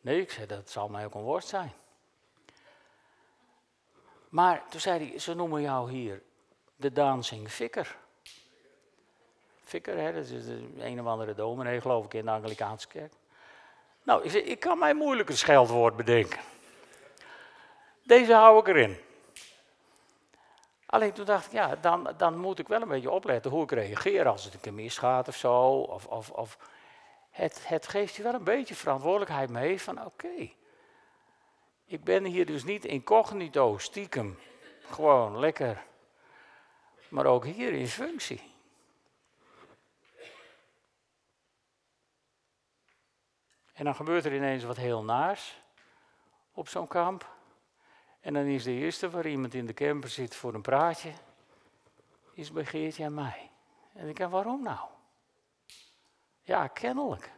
Nee, 0.00 0.20
ik 0.20 0.30
zei, 0.30 0.46
dat 0.46 0.70
zal 0.70 0.88
mij 0.88 1.04
ook 1.04 1.14
een 1.14 1.22
woord 1.22 1.44
zijn. 1.44 1.72
Maar 4.28 4.68
toen 4.68 4.80
zei 4.80 5.08
hij, 5.08 5.18
ze 5.18 5.34
noemen 5.34 5.62
jou 5.62 5.90
hier 5.90 6.22
de 6.76 6.92
dancing 6.92 7.50
fikker. 7.50 7.96
Fikker, 9.64 9.96
hè, 9.98 10.12
dat 10.12 10.24
is 10.24 10.46
een 10.78 11.00
of 11.00 11.06
andere 11.06 11.34
dominee, 11.34 11.80
geloof 11.80 12.04
ik, 12.04 12.14
in 12.14 12.24
de 12.24 12.30
Anglikaanse 12.30 12.88
kerk. 12.88 13.12
Nou, 14.04 14.22
ik, 14.22 14.32
ik 14.32 14.60
kan 14.60 14.78
mij 14.78 14.94
moeilijk 14.94 15.28
een 15.28 15.36
scheldwoord 15.36 15.96
bedenken. 15.96 16.40
Deze 18.02 18.34
hou 18.34 18.58
ik 18.58 18.68
erin. 18.68 18.98
Alleen 20.86 21.12
toen 21.12 21.24
dacht 21.24 21.46
ik, 21.46 21.52
ja, 21.52 21.76
dan, 21.76 22.14
dan 22.16 22.38
moet 22.38 22.58
ik 22.58 22.68
wel 22.68 22.82
een 22.82 22.88
beetje 22.88 23.10
opletten 23.10 23.50
hoe 23.50 23.62
ik 23.62 23.70
reageer 23.70 24.26
als 24.26 24.44
het 24.44 24.54
een 24.54 24.60
keer 24.60 24.74
misgaat 24.74 25.28
of 25.28 25.36
zo. 25.36 25.60
Of, 25.80 26.06
of, 26.06 26.30
of 26.30 26.58
het, 27.30 27.68
het 27.68 27.88
geeft 27.88 28.14
je 28.14 28.22
wel 28.22 28.34
een 28.34 28.44
beetje 28.44 28.74
verantwoordelijkheid 28.74 29.50
mee 29.50 29.80
van 29.80 30.04
oké, 30.04 30.50
ik 31.86 32.04
ben 32.04 32.24
hier 32.24 32.46
dus 32.46 32.64
niet 32.64 32.84
incognito, 32.84 33.78
stiekem, 33.78 34.38
gewoon 34.80 35.38
lekker, 35.38 35.82
maar 37.08 37.26
ook 37.26 37.44
hier 37.44 37.72
in 37.72 37.88
functie. 37.88 38.53
En 43.74 43.84
dan 43.84 43.94
gebeurt 43.94 44.24
er 44.24 44.34
ineens 44.34 44.64
wat 44.64 44.76
heel 44.76 45.02
naars 45.02 45.62
op 46.52 46.68
zo'n 46.68 46.88
kamp. 46.88 47.32
En 48.20 48.34
dan 48.34 48.44
is 48.44 48.64
de 48.64 48.72
eerste 48.72 49.10
waar 49.10 49.26
iemand 49.26 49.54
in 49.54 49.66
de 49.66 49.74
camper 49.74 50.10
zit 50.10 50.34
voor 50.34 50.54
een 50.54 50.62
praatje, 50.62 51.12
is 52.32 52.52
bij 52.52 52.64
Geertje 52.64 53.04
en 53.04 53.14
mij. 53.14 53.50
En 53.92 54.08
ik 54.08 54.16
denk, 54.16 54.30
waarom 54.30 54.62
nou? 54.62 54.88
Ja, 56.42 56.66
kennelijk. 56.66 57.32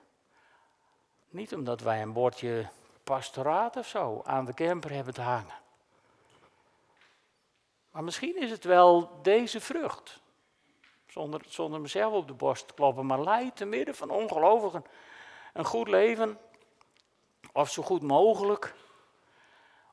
Niet 1.28 1.54
omdat 1.54 1.80
wij 1.80 2.02
een 2.02 2.12
bordje 2.12 2.68
pastoraat 3.04 3.76
of 3.76 3.86
zo 3.86 4.22
aan 4.24 4.44
de 4.44 4.54
camper 4.54 4.90
hebben 4.90 5.14
te 5.14 5.22
hangen. 5.22 5.54
Maar 7.90 8.04
misschien 8.04 8.40
is 8.42 8.50
het 8.50 8.64
wel 8.64 9.22
deze 9.22 9.60
vrucht. 9.60 10.20
Zonder, 11.06 11.40
zonder 11.48 11.80
mezelf 11.80 12.12
op 12.12 12.26
de 12.26 12.34
borst 12.34 12.68
te 12.68 12.74
kloppen, 12.74 13.06
maar 13.06 13.20
leidt 13.20 13.56
te 13.56 13.64
midden 13.64 13.94
van 13.94 14.10
ongelovigen 14.10 14.84
een 15.56 15.64
goed 15.64 15.88
leven, 15.88 16.38
of 17.52 17.70
zo 17.70 17.82
goed 17.82 18.02
mogelijk, 18.02 18.74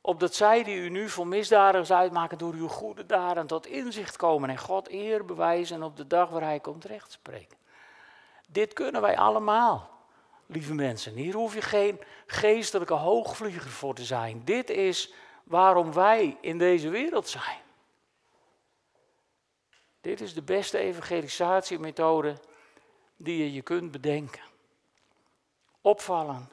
opdat 0.01 0.35
zij 0.35 0.63
die 0.63 0.75
u 0.75 0.89
nu 0.89 1.09
voor 1.09 1.27
misdadigers 1.27 1.91
uitmaken 1.91 2.37
door 2.37 2.53
uw 2.53 2.67
goede 2.67 3.05
daden 3.05 3.47
tot 3.47 3.65
inzicht 3.65 4.17
komen 4.17 4.49
en 4.49 4.57
God 4.57 4.89
eer 4.89 5.25
bewijzen 5.25 5.83
op 5.83 5.97
de 5.97 6.07
dag 6.07 6.29
waar 6.29 6.41
hij 6.41 6.59
komt 6.59 6.85
rechtspreken. 6.85 7.57
Dit 8.47 8.73
kunnen 8.73 9.01
wij 9.01 9.17
allemaal, 9.17 9.89
lieve 10.45 10.73
mensen. 10.73 11.15
Hier 11.15 11.33
hoef 11.33 11.53
je 11.53 11.61
geen 11.61 12.01
geestelijke 12.25 12.93
hoogvlieger 12.93 13.69
voor 13.69 13.95
te 13.95 14.03
zijn. 14.03 14.41
Dit 14.45 14.69
is 14.69 15.13
waarom 15.43 15.93
wij 15.93 16.37
in 16.41 16.57
deze 16.57 16.89
wereld 16.89 17.27
zijn. 17.27 17.61
Dit 20.01 20.21
is 20.21 20.33
de 20.33 20.41
beste 20.41 20.77
evangelisatiemethode 20.77 22.37
die 23.17 23.37
je 23.37 23.53
je 23.53 23.61
kunt 23.61 23.91
bedenken. 23.91 24.52
Opvallen 25.83 26.49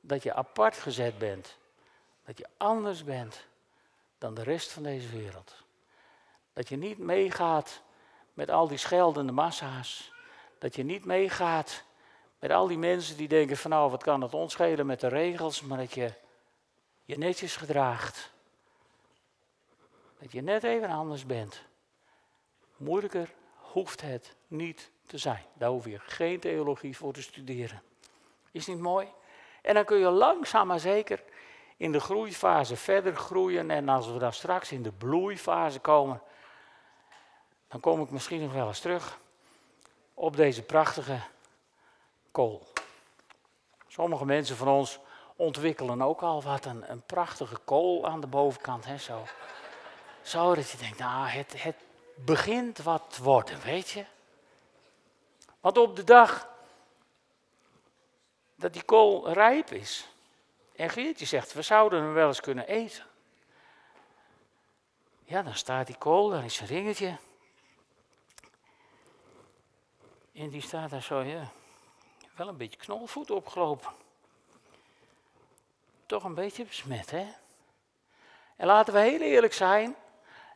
dat 0.00 0.22
je 0.22 0.34
apart 0.34 0.76
gezet 0.76 1.18
bent. 1.18 1.56
Dat 2.24 2.38
je 2.38 2.46
anders 2.56 3.04
bent 3.04 3.46
dan 4.18 4.34
de 4.34 4.42
rest 4.42 4.72
van 4.72 4.82
deze 4.82 5.08
wereld. 5.08 5.54
Dat 6.52 6.68
je 6.68 6.76
niet 6.76 6.98
meegaat 6.98 7.82
met 8.34 8.50
al 8.50 8.68
die 8.68 8.78
scheldende 8.78 9.32
massa's. 9.32 10.12
Dat 10.58 10.74
je 10.74 10.82
niet 10.82 11.04
meegaat 11.04 11.84
met 12.38 12.50
al 12.50 12.66
die 12.66 12.78
mensen 12.78 13.16
die 13.16 13.28
denken 13.28 13.56
van 13.56 13.70
nou 13.70 13.90
wat 13.90 14.02
kan 14.02 14.20
het 14.22 14.34
ons 14.34 14.52
schelen 14.52 14.86
met 14.86 15.00
de 15.00 15.08
regels, 15.08 15.60
maar 15.60 15.78
dat 15.78 15.94
je 15.94 16.12
je 17.04 17.18
netjes 17.18 17.56
gedraagt. 17.56 18.32
Dat 20.18 20.32
je 20.32 20.42
net 20.42 20.64
even 20.64 20.88
anders 20.88 21.26
bent. 21.26 21.62
Moeilijker 22.76 23.34
hoeft 23.54 24.00
het 24.00 24.34
niet 24.46 24.90
te 25.06 25.18
zijn. 25.18 25.44
Daar 25.54 25.70
hoef 25.70 25.84
je 25.84 25.98
geen 25.98 26.40
theologie 26.40 26.96
voor 26.96 27.12
te 27.12 27.22
studeren. 27.22 27.82
Is 28.56 28.66
niet 28.66 28.78
mooi? 28.78 29.12
En 29.62 29.74
dan 29.74 29.84
kun 29.84 29.98
je 29.98 30.10
langzaam 30.10 30.66
maar 30.66 30.80
zeker 30.80 31.22
in 31.76 31.92
de 31.92 32.00
groeifase 32.00 32.76
verder 32.76 33.16
groeien. 33.16 33.70
En 33.70 33.88
als 33.88 34.06
we 34.06 34.18
dan 34.18 34.32
straks 34.32 34.72
in 34.72 34.82
de 34.82 34.92
bloeifase 34.92 35.78
komen, 35.78 36.22
dan 37.68 37.80
kom 37.80 38.02
ik 38.02 38.10
misschien 38.10 38.42
nog 38.42 38.52
wel 38.52 38.66
eens 38.66 38.80
terug 38.80 39.18
op 40.14 40.36
deze 40.36 40.62
prachtige 40.62 41.20
kool. 42.30 42.66
Sommige 43.88 44.24
mensen 44.24 44.56
van 44.56 44.68
ons 44.68 44.98
ontwikkelen 45.36 46.02
ook 46.02 46.22
al 46.22 46.42
wat 46.42 46.64
een, 46.64 47.02
prachtige 47.06 47.56
kool 47.64 48.06
aan 48.06 48.20
de 48.20 48.26
bovenkant. 48.26 48.84
Hè, 48.84 48.98
zo. 48.98 49.22
zo 50.22 50.54
dat 50.54 50.70
je 50.70 50.78
denkt, 50.78 50.98
nou, 50.98 51.26
het, 51.26 51.62
het 51.62 51.76
begint 52.14 52.78
wat 52.78 53.02
te 53.08 53.22
worden, 53.22 53.60
weet 53.60 53.88
je. 53.88 54.04
Want 55.60 55.78
op 55.78 55.96
de 55.96 56.04
dag 56.04 56.54
dat 58.56 58.72
die 58.72 58.82
kool 58.82 59.32
rijp 59.32 59.70
is, 59.70 60.08
en 60.76 60.90
Geertje 60.90 61.26
zegt, 61.26 61.52
we 61.52 61.62
zouden 61.62 62.02
hem 62.02 62.12
wel 62.12 62.26
eens 62.26 62.40
kunnen 62.40 62.66
eten. 62.66 63.04
Ja, 65.24 65.42
dan 65.42 65.54
staat 65.54 65.86
die 65.86 65.96
kool, 65.96 66.28
dan 66.28 66.42
is 66.42 66.60
een 66.60 66.66
ringetje. 66.66 67.16
En 70.32 70.50
die 70.50 70.60
staat 70.60 70.90
daar 70.90 71.02
zo, 71.02 71.20
ja, 71.20 71.50
wel 72.34 72.48
een 72.48 72.56
beetje 72.56 72.78
knolvoet 72.78 73.30
opgelopen. 73.30 73.90
Toch 76.06 76.24
een 76.24 76.34
beetje 76.34 76.64
besmet, 76.64 77.10
hè? 77.10 77.26
En 78.56 78.66
laten 78.66 78.92
we 78.92 79.00
heel 79.00 79.20
eerlijk 79.20 79.52
zijn, 79.52 79.96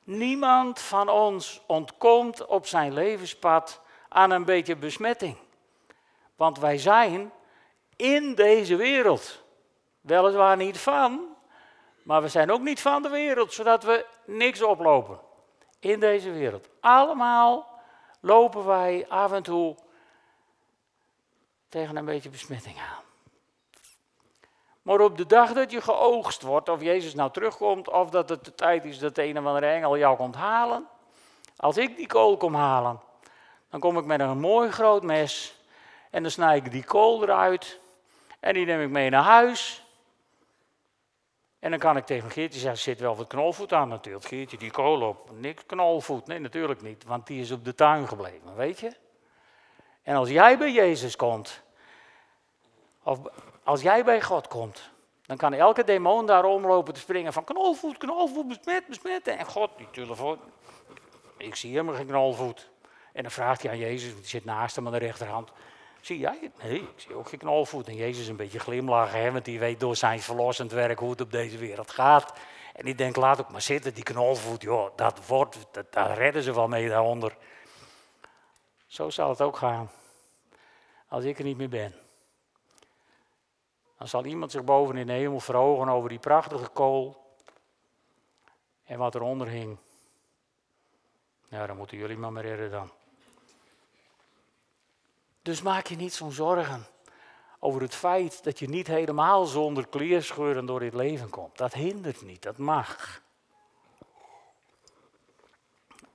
niemand 0.04 0.80
van 0.80 1.08
ons 1.08 1.60
ontkomt 1.66 2.46
op 2.46 2.66
zijn 2.66 2.92
levenspad 2.92 3.80
aan 4.08 4.30
een 4.30 4.44
beetje 4.44 4.76
besmetting. 4.76 5.36
Want 6.36 6.58
wij 6.58 6.78
zijn 6.78 7.32
in 8.00 8.34
deze 8.34 8.76
wereld. 8.76 9.42
Weliswaar 10.00 10.56
niet 10.56 10.78
van, 10.78 11.36
maar 12.02 12.22
we 12.22 12.28
zijn 12.28 12.50
ook 12.50 12.60
niet 12.60 12.80
van 12.80 13.02
de 13.02 13.08
wereld, 13.08 13.52
zodat 13.52 13.82
we 13.82 14.06
niks 14.24 14.62
oplopen. 14.62 15.20
In 15.78 16.00
deze 16.00 16.30
wereld. 16.30 16.68
Allemaal 16.80 17.66
lopen 18.20 18.66
wij 18.66 19.06
af 19.08 19.32
en 19.32 19.42
toe 19.42 19.76
tegen 21.68 21.96
een 21.96 22.04
beetje 22.04 22.30
besmetting 22.30 22.78
aan. 22.78 23.02
Maar 24.82 25.00
op 25.00 25.16
de 25.16 25.26
dag 25.26 25.52
dat 25.52 25.70
je 25.70 25.80
geoogst 25.80 26.42
wordt, 26.42 26.68
of 26.68 26.82
Jezus 26.82 27.14
nou 27.14 27.30
terugkomt, 27.30 27.90
of 27.90 28.10
dat 28.10 28.28
het 28.28 28.44
de 28.44 28.54
tijd 28.54 28.84
is 28.84 28.98
dat 28.98 29.14
de 29.14 29.24
een 29.24 29.38
of 29.38 29.44
andere 29.44 29.66
engel 29.66 29.98
jou 29.98 30.16
komt 30.16 30.34
halen. 30.34 30.86
Als 31.56 31.76
ik 31.76 31.96
die 31.96 32.06
kool 32.06 32.36
kom 32.36 32.54
halen, 32.54 33.00
dan 33.70 33.80
kom 33.80 33.98
ik 33.98 34.04
met 34.04 34.20
een 34.20 34.40
mooi 34.40 34.70
groot 34.70 35.02
mes 35.02 35.54
en 36.10 36.22
dan 36.22 36.30
snij 36.30 36.56
ik 36.56 36.70
die 36.70 36.84
kool 36.84 37.22
eruit 37.22 37.79
en 38.40 38.54
die 38.54 38.66
neem 38.66 38.80
ik 38.80 38.88
mee 38.88 39.10
naar 39.10 39.22
huis. 39.22 39.84
En 41.58 41.70
dan 41.70 41.78
kan 41.78 41.96
ik 41.96 42.06
tegen 42.06 42.30
Geertje 42.30 42.60
zeggen, 42.60 42.80
zit 42.80 43.00
wel 43.00 43.16
wat 43.16 43.26
knolvoet 43.26 43.72
aan 43.72 43.88
natuurlijk. 43.88 44.24
Geertje, 44.24 44.56
die 44.56 44.70
kool 44.70 45.08
op. 45.08 45.30
Niks 45.32 45.66
knolvoet. 45.66 46.26
Nee, 46.26 46.38
natuurlijk 46.38 46.82
niet, 46.82 47.04
want 47.04 47.26
die 47.26 47.40
is 47.40 47.50
op 47.50 47.64
de 47.64 47.74
tuin 47.74 48.08
gebleven, 48.08 48.54
weet 48.54 48.80
je. 48.80 48.92
En 50.02 50.16
als 50.16 50.28
jij 50.28 50.58
bij 50.58 50.72
Jezus 50.72 51.16
komt, 51.16 51.62
of 53.02 53.18
als 53.64 53.82
jij 53.82 54.04
bij 54.04 54.22
God 54.22 54.48
komt, 54.48 54.90
dan 55.22 55.36
kan 55.36 55.52
elke 55.52 55.84
demon 55.84 56.26
daar 56.26 56.44
omlopen 56.44 56.94
te 56.94 57.00
springen 57.00 57.32
van 57.32 57.44
knolvoet, 57.44 57.98
knolvoet, 57.98 58.48
besmet, 58.48 58.86
besmet. 58.86 59.28
En 59.28 59.46
God, 59.46 59.70
die 59.76 59.90
telefoon, 59.90 60.38
ik 61.36 61.54
zie 61.54 61.70
helemaal 61.70 61.94
geen 61.94 62.06
knolvoet. 62.06 62.70
En 63.12 63.22
dan 63.22 63.30
vraagt 63.30 63.62
hij 63.62 63.70
aan 63.70 63.78
Jezus, 63.78 64.14
die 64.14 64.26
zit 64.26 64.44
naast 64.44 64.76
hem 64.76 64.86
aan 64.86 64.92
de 64.92 64.98
rechterhand. 64.98 65.50
Zie 66.00 66.18
jij? 66.18 66.50
Nee, 66.62 66.80
ik 66.80 66.92
zie 66.96 67.14
ook 67.14 67.28
geen 67.28 67.38
knolvoet. 67.38 67.88
En 67.88 67.94
Jezus 67.94 68.26
een 68.26 68.36
beetje 68.36 68.58
glimlachen, 68.58 69.20
hè, 69.20 69.32
want 69.32 69.44
die 69.44 69.58
weet 69.58 69.80
door 69.80 69.96
zijn 69.96 70.20
verlossend 70.20 70.72
werk 70.72 70.98
hoe 70.98 71.10
het 71.10 71.20
op 71.20 71.30
deze 71.30 71.58
wereld 71.58 71.90
gaat. 71.90 72.32
En 72.74 72.84
die 72.84 72.94
denkt, 72.94 73.16
laat 73.16 73.40
ook 73.40 73.50
maar 73.50 73.62
zitten, 73.62 73.94
die 73.94 74.02
knolvoet, 74.02 74.62
joh, 74.62 74.96
dat 74.96 75.26
wordt, 75.26 75.58
dat, 75.72 75.92
daar 75.92 76.16
redden 76.16 76.42
ze 76.42 76.54
wel 76.54 76.68
mee 76.68 76.88
daaronder. 76.88 77.36
Zo 78.86 79.10
zal 79.10 79.28
het 79.28 79.40
ook 79.40 79.56
gaan, 79.56 79.90
als 81.08 81.24
ik 81.24 81.38
er 81.38 81.44
niet 81.44 81.56
meer 81.56 81.68
ben. 81.68 81.94
Dan 83.98 84.08
zal 84.08 84.24
iemand 84.24 84.50
zich 84.50 84.64
boven 84.64 84.96
in 84.96 85.06
de 85.06 85.12
hemel 85.12 85.40
verhogen 85.40 85.88
over 85.88 86.08
die 86.08 86.18
prachtige 86.18 86.68
kool 86.68 87.34
en 88.84 88.98
wat 88.98 89.14
eronder 89.14 89.48
hing. 89.48 89.78
Ja, 91.48 91.66
dan 91.66 91.76
moeten 91.76 91.96
jullie 91.96 92.16
maar 92.16 92.32
maar 92.32 92.44
redden 92.44 92.70
dan. 92.70 92.90
Dus 95.42 95.62
maak 95.62 95.86
je 95.86 95.96
niet 95.96 96.14
zo'n 96.14 96.32
zorgen 96.32 96.86
over 97.58 97.80
het 97.82 97.94
feit 97.94 98.44
dat 98.44 98.58
je 98.58 98.68
niet 98.68 98.86
helemaal 98.86 99.44
zonder 99.44 99.86
kleerscheuren 99.88 100.66
door 100.66 100.80
dit 100.80 100.94
leven 100.94 101.30
komt. 101.30 101.58
Dat 101.58 101.72
hindert 101.72 102.22
niet, 102.22 102.42
dat 102.42 102.58
mag. 102.58 103.22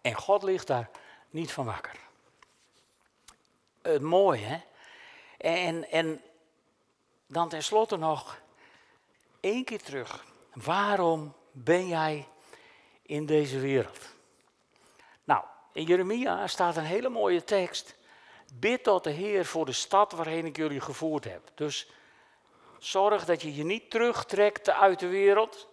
En 0.02 0.14
God 0.14 0.44
ligt 0.44 0.68
daar 0.68 0.90
niet 1.30 1.52
van 1.52 1.66
wakker. 1.66 2.00
Het 3.82 4.02
mooie, 4.02 4.46
hè? 4.46 4.62
En, 5.38 5.92
en 5.92 6.22
dan 7.28 7.50
tenslotte 7.50 7.98
nog 7.98 8.42
één 9.40 9.64
keer 9.64 9.82
terug. 9.82 10.26
Waarom 10.54 11.34
ben 11.52 11.88
jij 11.88 12.28
in 13.02 13.26
deze 13.26 13.60
wereld? 13.60 14.00
Nou, 15.24 15.44
in 15.74 15.84
Jeremia 15.84 16.48
staat 16.48 16.78
een 16.78 16.84
hele 16.84 17.10
mooie 17.10 17.44
tekst. 17.44 17.96
Bid 18.54 18.84
tot 18.84 19.04
de 19.04 19.10
Heer 19.10 19.46
voor 19.46 19.66
de 19.66 19.72
stad 19.72 20.12
waarheen 20.12 20.46
ik 20.46 20.58
jullie 20.58 20.82
gevoerd 20.82 21.24
heb. 21.24 21.52
Dus 21.56 21.90
zorg 22.80 23.26
dat 23.26 23.42
je 23.42 23.56
je 23.56 23.64
niet 23.64 23.90
terugtrekt 23.90 24.70
uit 24.70 25.00
de 25.00 25.08
wereld, 25.08 25.68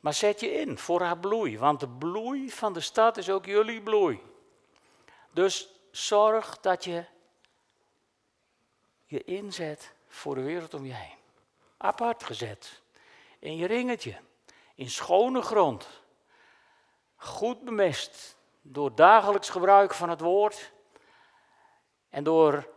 maar 0.00 0.14
zet 0.14 0.40
je 0.40 0.52
in 0.52 0.78
voor 0.78 1.00
haar 1.00 1.18
bloei. 1.18 1.58
Want 1.58 1.80
de 1.80 1.88
bloei 1.88 2.50
van 2.50 2.72
de 2.72 2.80
stad 2.80 3.16
is 3.16 3.30
ook 3.30 3.46
jullie 3.46 3.82
bloei. 3.82 4.20
Dus 5.30 5.68
zorg 5.90 6.60
dat 6.60 6.84
je 6.84 7.04
je 9.04 9.24
inzet 9.24 9.92
voor 10.08 10.34
de 10.34 10.42
wereld 10.42 10.74
om 10.74 10.86
je 10.86 10.94
heen. 10.94 11.18
Apart 11.76 12.24
gezet. 12.24 12.80
In 13.38 13.56
je 13.56 13.66
ringetje. 13.66 14.16
In 14.74 14.90
schone 14.90 15.42
grond. 15.42 15.88
Goed 17.16 17.64
bemest. 17.64 18.36
Door 18.62 18.94
dagelijks 18.94 19.48
gebruik 19.48 19.94
van 19.94 20.08
het 20.08 20.20
woord. 20.20 20.72
En 22.10 22.24
door 22.24 22.68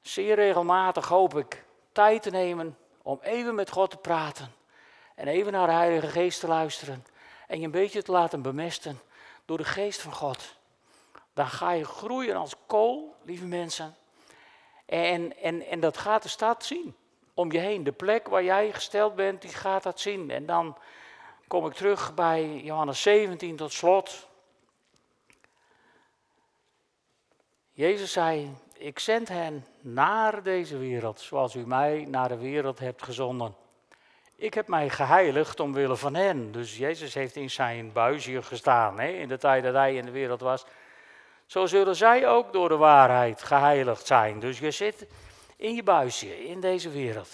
zeer 0.00 0.34
regelmatig 0.34 1.08
hoop 1.08 1.36
ik 1.36 1.64
tijd 1.92 2.22
te 2.22 2.30
nemen 2.30 2.78
om 3.02 3.18
even 3.22 3.54
met 3.54 3.70
God 3.70 3.90
te 3.90 3.96
praten. 3.96 4.52
En 5.14 5.28
even 5.28 5.52
naar 5.52 5.66
de 5.66 5.72
Heilige 5.72 6.06
Geest 6.06 6.40
te 6.40 6.46
luisteren. 6.46 7.04
En 7.46 7.58
je 7.58 7.64
een 7.64 7.70
beetje 7.70 8.02
te 8.02 8.12
laten 8.12 8.42
bemesten 8.42 9.00
door 9.44 9.56
de 9.56 9.64
Geest 9.64 10.00
van 10.00 10.12
God. 10.12 10.56
Dan 11.32 11.46
ga 11.46 11.70
je 11.70 11.84
groeien 11.84 12.36
als 12.36 12.54
kool, 12.66 13.16
lieve 13.22 13.44
mensen. 13.44 13.96
En, 14.86 15.36
en, 15.36 15.62
en 15.62 15.80
dat 15.80 15.96
gaat 15.96 16.22
de 16.22 16.28
stad 16.28 16.64
zien. 16.64 16.96
Om 17.34 17.52
je 17.52 17.58
heen. 17.58 17.84
De 17.84 17.92
plek 17.92 18.28
waar 18.28 18.44
jij 18.44 18.72
gesteld 18.72 19.14
bent, 19.14 19.42
die 19.42 19.50
gaat 19.50 19.82
dat 19.82 20.00
zien. 20.00 20.30
En 20.30 20.46
dan 20.46 20.76
kom 21.46 21.66
ik 21.66 21.72
terug 21.72 22.14
bij 22.14 22.60
Johannes 22.62 23.02
17 23.02 23.56
tot 23.56 23.72
slot. 23.72 24.28
Jezus 27.76 28.12
zei, 28.12 28.54
ik 28.78 28.98
zend 28.98 29.28
hen 29.28 29.66
naar 29.80 30.42
deze 30.42 30.78
wereld, 30.78 31.20
zoals 31.20 31.54
u 31.54 31.66
mij 31.66 32.06
naar 32.08 32.28
de 32.28 32.36
wereld 32.36 32.78
hebt 32.78 33.02
gezonden. 33.02 33.54
Ik 34.36 34.54
heb 34.54 34.68
mij 34.68 34.88
geheiligd 34.88 35.60
omwille 35.60 35.96
van 35.96 36.14
hen. 36.14 36.52
Dus 36.52 36.76
Jezus 36.76 37.14
heeft 37.14 37.36
in 37.36 37.50
zijn 37.50 37.92
buisje 37.92 38.42
gestaan, 38.42 39.00
hè, 39.00 39.08
in 39.08 39.28
de 39.28 39.38
tijd 39.38 39.64
dat 39.64 39.74
hij 39.74 39.94
in 39.94 40.04
de 40.04 40.10
wereld 40.10 40.40
was. 40.40 40.64
Zo 41.46 41.66
zullen 41.66 41.96
zij 41.96 42.28
ook 42.28 42.52
door 42.52 42.68
de 42.68 42.76
waarheid 42.76 43.42
geheiligd 43.42 44.06
zijn. 44.06 44.40
Dus 44.40 44.58
je 44.58 44.70
zit 44.70 45.06
in 45.56 45.74
je 45.74 45.82
buisje, 45.82 46.44
in 46.44 46.60
deze 46.60 46.90
wereld. 46.90 47.30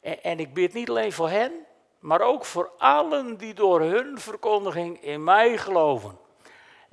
En, 0.00 0.22
en 0.22 0.38
ik 0.38 0.54
bid 0.54 0.72
niet 0.72 0.88
alleen 0.88 1.12
voor 1.12 1.30
hen, 1.30 1.52
maar 1.98 2.20
ook 2.20 2.44
voor 2.44 2.70
allen 2.78 3.36
die 3.36 3.54
door 3.54 3.80
hun 3.80 4.18
verkondiging 4.18 5.02
in 5.02 5.24
mij 5.24 5.58
geloven. 5.58 6.22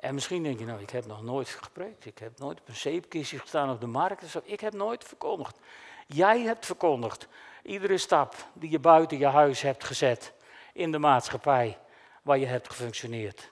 En 0.02 0.14
misschien 0.14 0.44
denk 0.44 0.60
je, 0.60 0.66
nou, 0.66 0.82
ik 0.82 0.90
heb 0.90 1.06
nog 1.06 1.22
nooit 1.22 1.50
gepreekt. 1.50 2.06
Ik 2.06 2.18
heb 2.18 2.40
nooit 2.40 2.60
op 2.60 2.68
een 2.68 2.76
zeepkistje 2.76 3.40
gestaan 3.40 3.70
op 3.70 3.82
de 3.82 3.88
markt. 3.88 4.36
Ik 4.44 4.60
heb 4.60 4.74
nooit 4.74 5.04
verkondigd. 5.04 5.60
Jij 6.08 6.42
hebt 6.42 6.66
verkondigd. 6.66 7.28
Iedere 7.64 7.98
stap 7.98 8.36
die 8.54 8.70
je 8.70 8.80
buiten 8.80 9.18
je 9.18 9.26
huis 9.26 9.62
hebt 9.62 9.84
gezet 9.84 10.34
in 10.74 10.92
de 10.92 10.98
maatschappij 10.98 11.78
waar 12.22 12.38
je 12.38 12.46
hebt 12.46 12.68
gefunctioneerd. 12.68 13.52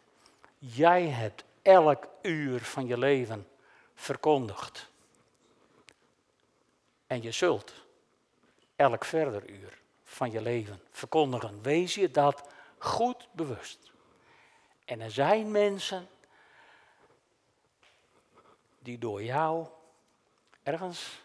Jij 0.58 1.08
hebt 1.08 1.44
elk 1.62 2.08
uur 2.22 2.60
van 2.60 2.88
je 2.88 2.98
leven 2.98 3.48
verkondigd. 3.96 4.90
En 7.08 7.22
je 7.22 7.32
zult 7.32 7.74
elk 8.76 9.06
verder 9.06 9.50
uur 9.50 9.78
van 10.04 10.32
je 10.32 10.42
leven 10.42 10.82
verkondigen. 10.92 11.62
Wees 11.62 11.96
je 11.96 12.12
dat 12.12 12.50
goed 12.78 13.28
bewust. 13.32 13.92
En 14.86 15.02
er 15.02 15.12
zijn 15.12 15.52
mensen 15.52 16.08
die 18.80 18.98
door 18.98 19.24
jou 19.24 19.68
ergens 20.64 21.24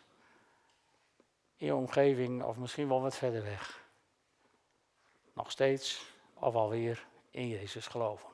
in 1.57 1.67
je 1.67 1.75
omgeving 1.75 2.43
of 2.43 2.57
misschien 2.57 2.88
wel 2.88 3.01
wat 3.03 3.17
verder 3.17 3.43
weg 3.43 3.85
nog 5.35 5.51
steeds 5.51 6.12
of 6.35 6.55
alweer 6.55 7.07
in 7.31 7.49
Jezus 7.49 7.87
geloven. 7.87 8.29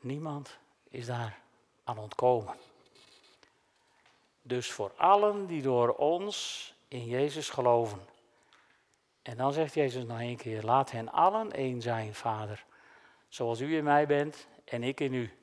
Niemand 0.00 0.58
is 0.88 1.06
daar 1.06 1.38
aan 1.84 1.98
ontkomen. 1.98 2.54
Dus 4.42 4.70
voor 4.70 4.92
allen 4.96 5.46
die 5.46 5.62
door 5.62 5.94
ons 5.94 6.74
in 6.88 7.04
Jezus 7.04 7.50
geloven. 7.50 8.00
En 9.22 9.36
dan 9.36 9.52
zegt 9.52 9.74
Jezus 9.74 10.04
nog 10.04 10.20
een 10.20 10.36
keer, 10.36 10.62
laat 10.62 10.90
hen 10.90 11.12
allen 11.12 11.52
één 11.52 11.82
zijn, 11.82 12.14
Vader. 12.14 12.64
Zoals 13.28 13.60
u 13.60 13.76
in 13.76 13.84
mij 13.84 14.06
bent 14.06 14.46
en 14.64 14.82
ik 14.82 15.00
in 15.00 15.14
u. 15.14 15.39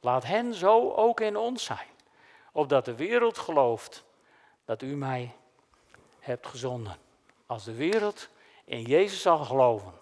Laat 0.00 0.24
hen 0.24 0.54
zo 0.54 0.92
ook 0.92 1.20
in 1.20 1.36
ons 1.36 1.64
zijn. 1.64 1.88
Opdat 2.52 2.84
de 2.84 2.94
wereld 2.94 3.38
gelooft 3.38 4.04
dat 4.64 4.82
u 4.82 4.96
mij 4.96 5.36
hebt 6.18 6.46
gezonden. 6.46 6.96
Als 7.46 7.64
de 7.64 7.74
wereld 7.74 8.28
in 8.64 8.82
Jezus 8.82 9.22
zal 9.22 9.44
geloven, 9.44 9.92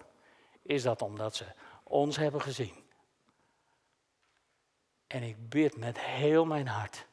is 0.62 0.82
dat 0.82 1.02
omdat 1.02 1.36
ze 1.36 1.44
ons 1.82 2.16
hebben 2.16 2.40
gezien. 2.40 2.84
En 5.06 5.22
ik 5.22 5.48
bid 5.48 5.76
met 5.76 6.00
heel 6.00 6.44
mijn 6.44 6.68
hart 6.68 7.06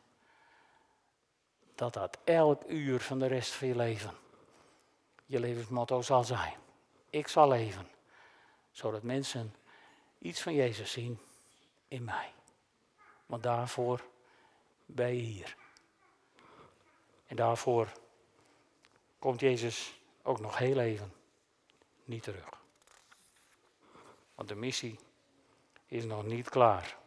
dat 1.76 1.93
dat 1.93 2.17
elk 2.24 2.63
uur 2.67 3.00
van 3.00 3.19
de 3.19 3.28
rest 3.28 3.52
van 3.52 3.67
je 3.67 3.76
leven 3.76 4.24
je 5.26 5.39
levensmotto 5.39 6.02
zal 6.02 6.24
zijn. 6.24 6.54
Ik 7.10 7.28
zal 7.28 7.48
leven, 7.48 7.88
zodat 8.71 9.04
mensen 9.04 9.56
iets 10.19 10.41
van 10.41 10.54
Jezus 10.54 10.91
zien 10.91 11.19
in 11.88 12.04
mij. 12.04 12.32
Want 13.26 13.44
daarvoor 13.44 14.06
ben 14.86 15.16
je 15.16 15.22
hier. 15.22 15.56
En 17.28 17.36
daarvoor 17.36 17.92
komt 19.20 19.40
Jezus 19.40 20.00
ook 20.24 20.40
nog 20.40 20.58
heel 20.58 20.80
even 20.80 21.14
niet 22.04 22.24
terug. 22.24 22.50
Want 24.36 24.48
de 24.48 24.56
missie 24.56 25.00
is 25.86 26.06
nog 26.06 26.24
niet 26.24 26.50
klaar. 26.50 26.98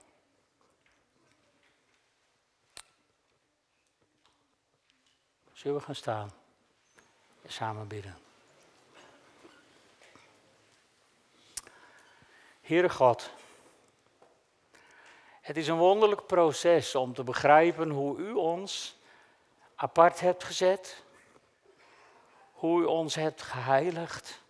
Zullen 5.53 5.77
we 5.77 5.85
gaan 5.85 5.95
staan 5.95 6.31
en 7.43 7.53
samen 7.53 7.89
bidden? 7.89 8.19
Heere 12.61 12.91
God, 12.91 13.31
het 15.49 15.57
is 15.57 15.69
een 15.69 15.77
wonderlijk 15.77 16.27
proces 16.27 16.95
om 16.95 17.15
te 17.15 17.25
begrijpen 17.25 17.91
hoe 17.91 18.19
u 18.19 18.33
ons 18.33 18.99
apart 19.75 20.21
hebt 20.21 20.45
gezet, 20.45 21.05
hoe 22.53 22.83
u 22.83 22.85
ons 22.85 23.15
hebt 23.15 23.43
geheiligd. 23.43 24.43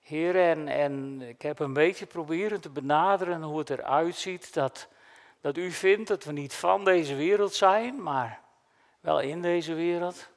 Heer, 0.00 0.68
en, 0.68 1.22
ik 1.22 1.42
heb 1.42 1.58
een 1.58 1.72
beetje 1.72 2.06
proberen 2.06 2.60
te 2.60 2.70
benaderen 2.70 3.42
hoe 3.42 3.58
het 3.58 3.70
eruit 3.70 4.16
ziet 4.16 4.54
dat, 4.54 4.88
dat 5.40 5.56
u 5.56 5.70
vindt 5.70 6.08
dat 6.08 6.24
we 6.24 6.32
niet 6.32 6.54
van 6.54 6.84
deze 6.84 7.14
wereld 7.14 7.54
zijn, 7.54 8.02
maar 8.02 8.40
wel 9.00 9.20
in 9.20 9.42
deze 9.42 9.74
wereld. 9.74 10.28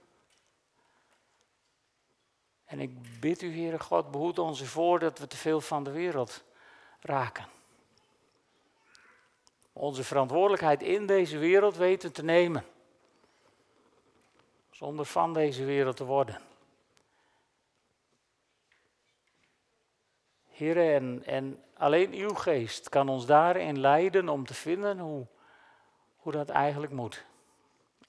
En 2.66 2.80
ik 2.80 3.20
bid 3.20 3.42
u, 3.42 3.54
Heere 3.54 3.80
God, 3.80 4.12
behoed 4.12 4.40
ons 4.40 4.62
ervoor 4.62 5.00
dat 5.00 5.20
we 5.20 5.28
te 5.28 5.38
veel 5.38 5.62
van 5.62 5.84
de 5.84 5.92
wereld 5.92 6.44
raken. 7.00 7.58
Onze 9.80 10.04
verantwoordelijkheid 10.04 10.82
in 10.82 11.06
deze 11.06 11.38
wereld 11.38 11.76
weten 11.76 12.12
te 12.12 12.24
nemen. 12.24 12.66
Zonder 14.72 15.06
van 15.06 15.34
deze 15.34 15.66
wereld 15.66 15.98
te 15.98 16.06
worden. 16.06 16.42
Heer, 20.48 20.94
en, 20.94 21.24
en 21.26 21.64
alleen 21.74 22.14
uw 22.14 22.34
geest 22.34 22.90
kan 22.90 23.10
ons 23.10 23.26
daarin 23.26 23.80
leiden 23.80 24.30
om 24.30 24.46
te 24.46 24.54
vinden 24.54 25.00
hoe, 25.00 25.26
hoe 26.16 26.32
dat 26.32 26.50
eigenlijk 26.50 26.92
moet. 26.92 27.26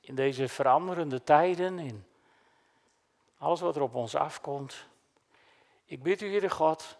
In 0.00 0.14
deze 0.14 0.48
veranderende 0.48 1.22
tijden, 1.22 1.78
in 1.78 2.04
alles 3.38 3.60
wat 3.60 3.76
er 3.76 3.82
op 3.82 3.94
ons 3.94 4.14
afkomt. 4.14 4.86
Ik 5.84 6.02
bid 6.02 6.20
u, 6.20 6.28
Heere 6.28 6.50
God, 6.50 6.98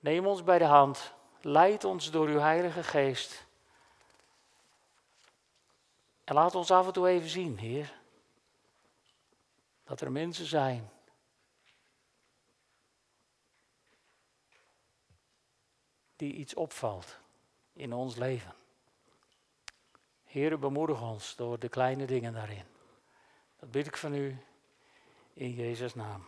neem 0.00 0.26
ons 0.26 0.44
bij 0.44 0.58
de 0.58 0.64
hand, 0.64 1.14
leid 1.40 1.84
ons 1.84 2.10
door 2.10 2.26
uw 2.26 2.38
Heilige 2.38 2.82
Geest. 2.82 3.46
En 6.28 6.34
laat 6.34 6.54
ons 6.54 6.70
af 6.70 6.86
en 6.86 6.92
toe 6.92 7.08
even 7.08 7.28
zien, 7.28 7.58
Heer, 7.58 8.00
dat 9.84 10.00
er 10.00 10.12
mensen 10.12 10.46
zijn 10.46 10.90
die 16.16 16.32
iets 16.32 16.54
opvalt 16.54 17.18
in 17.72 17.92
ons 17.92 18.16
leven. 18.16 18.54
Heere, 20.24 20.56
bemoedig 20.56 21.02
ons 21.02 21.36
door 21.36 21.58
de 21.58 21.68
kleine 21.68 22.06
dingen 22.06 22.32
daarin. 22.32 22.66
Dat 23.56 23.70
bid 23.70 23.86
ik 23.86 23.96
van 23.96 24.14
u 24.14 24.38
in 25.32 25.50
Jezus' 25.50 25.94
naam. 25.94 26.26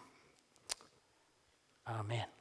Amen. 1.82 2.39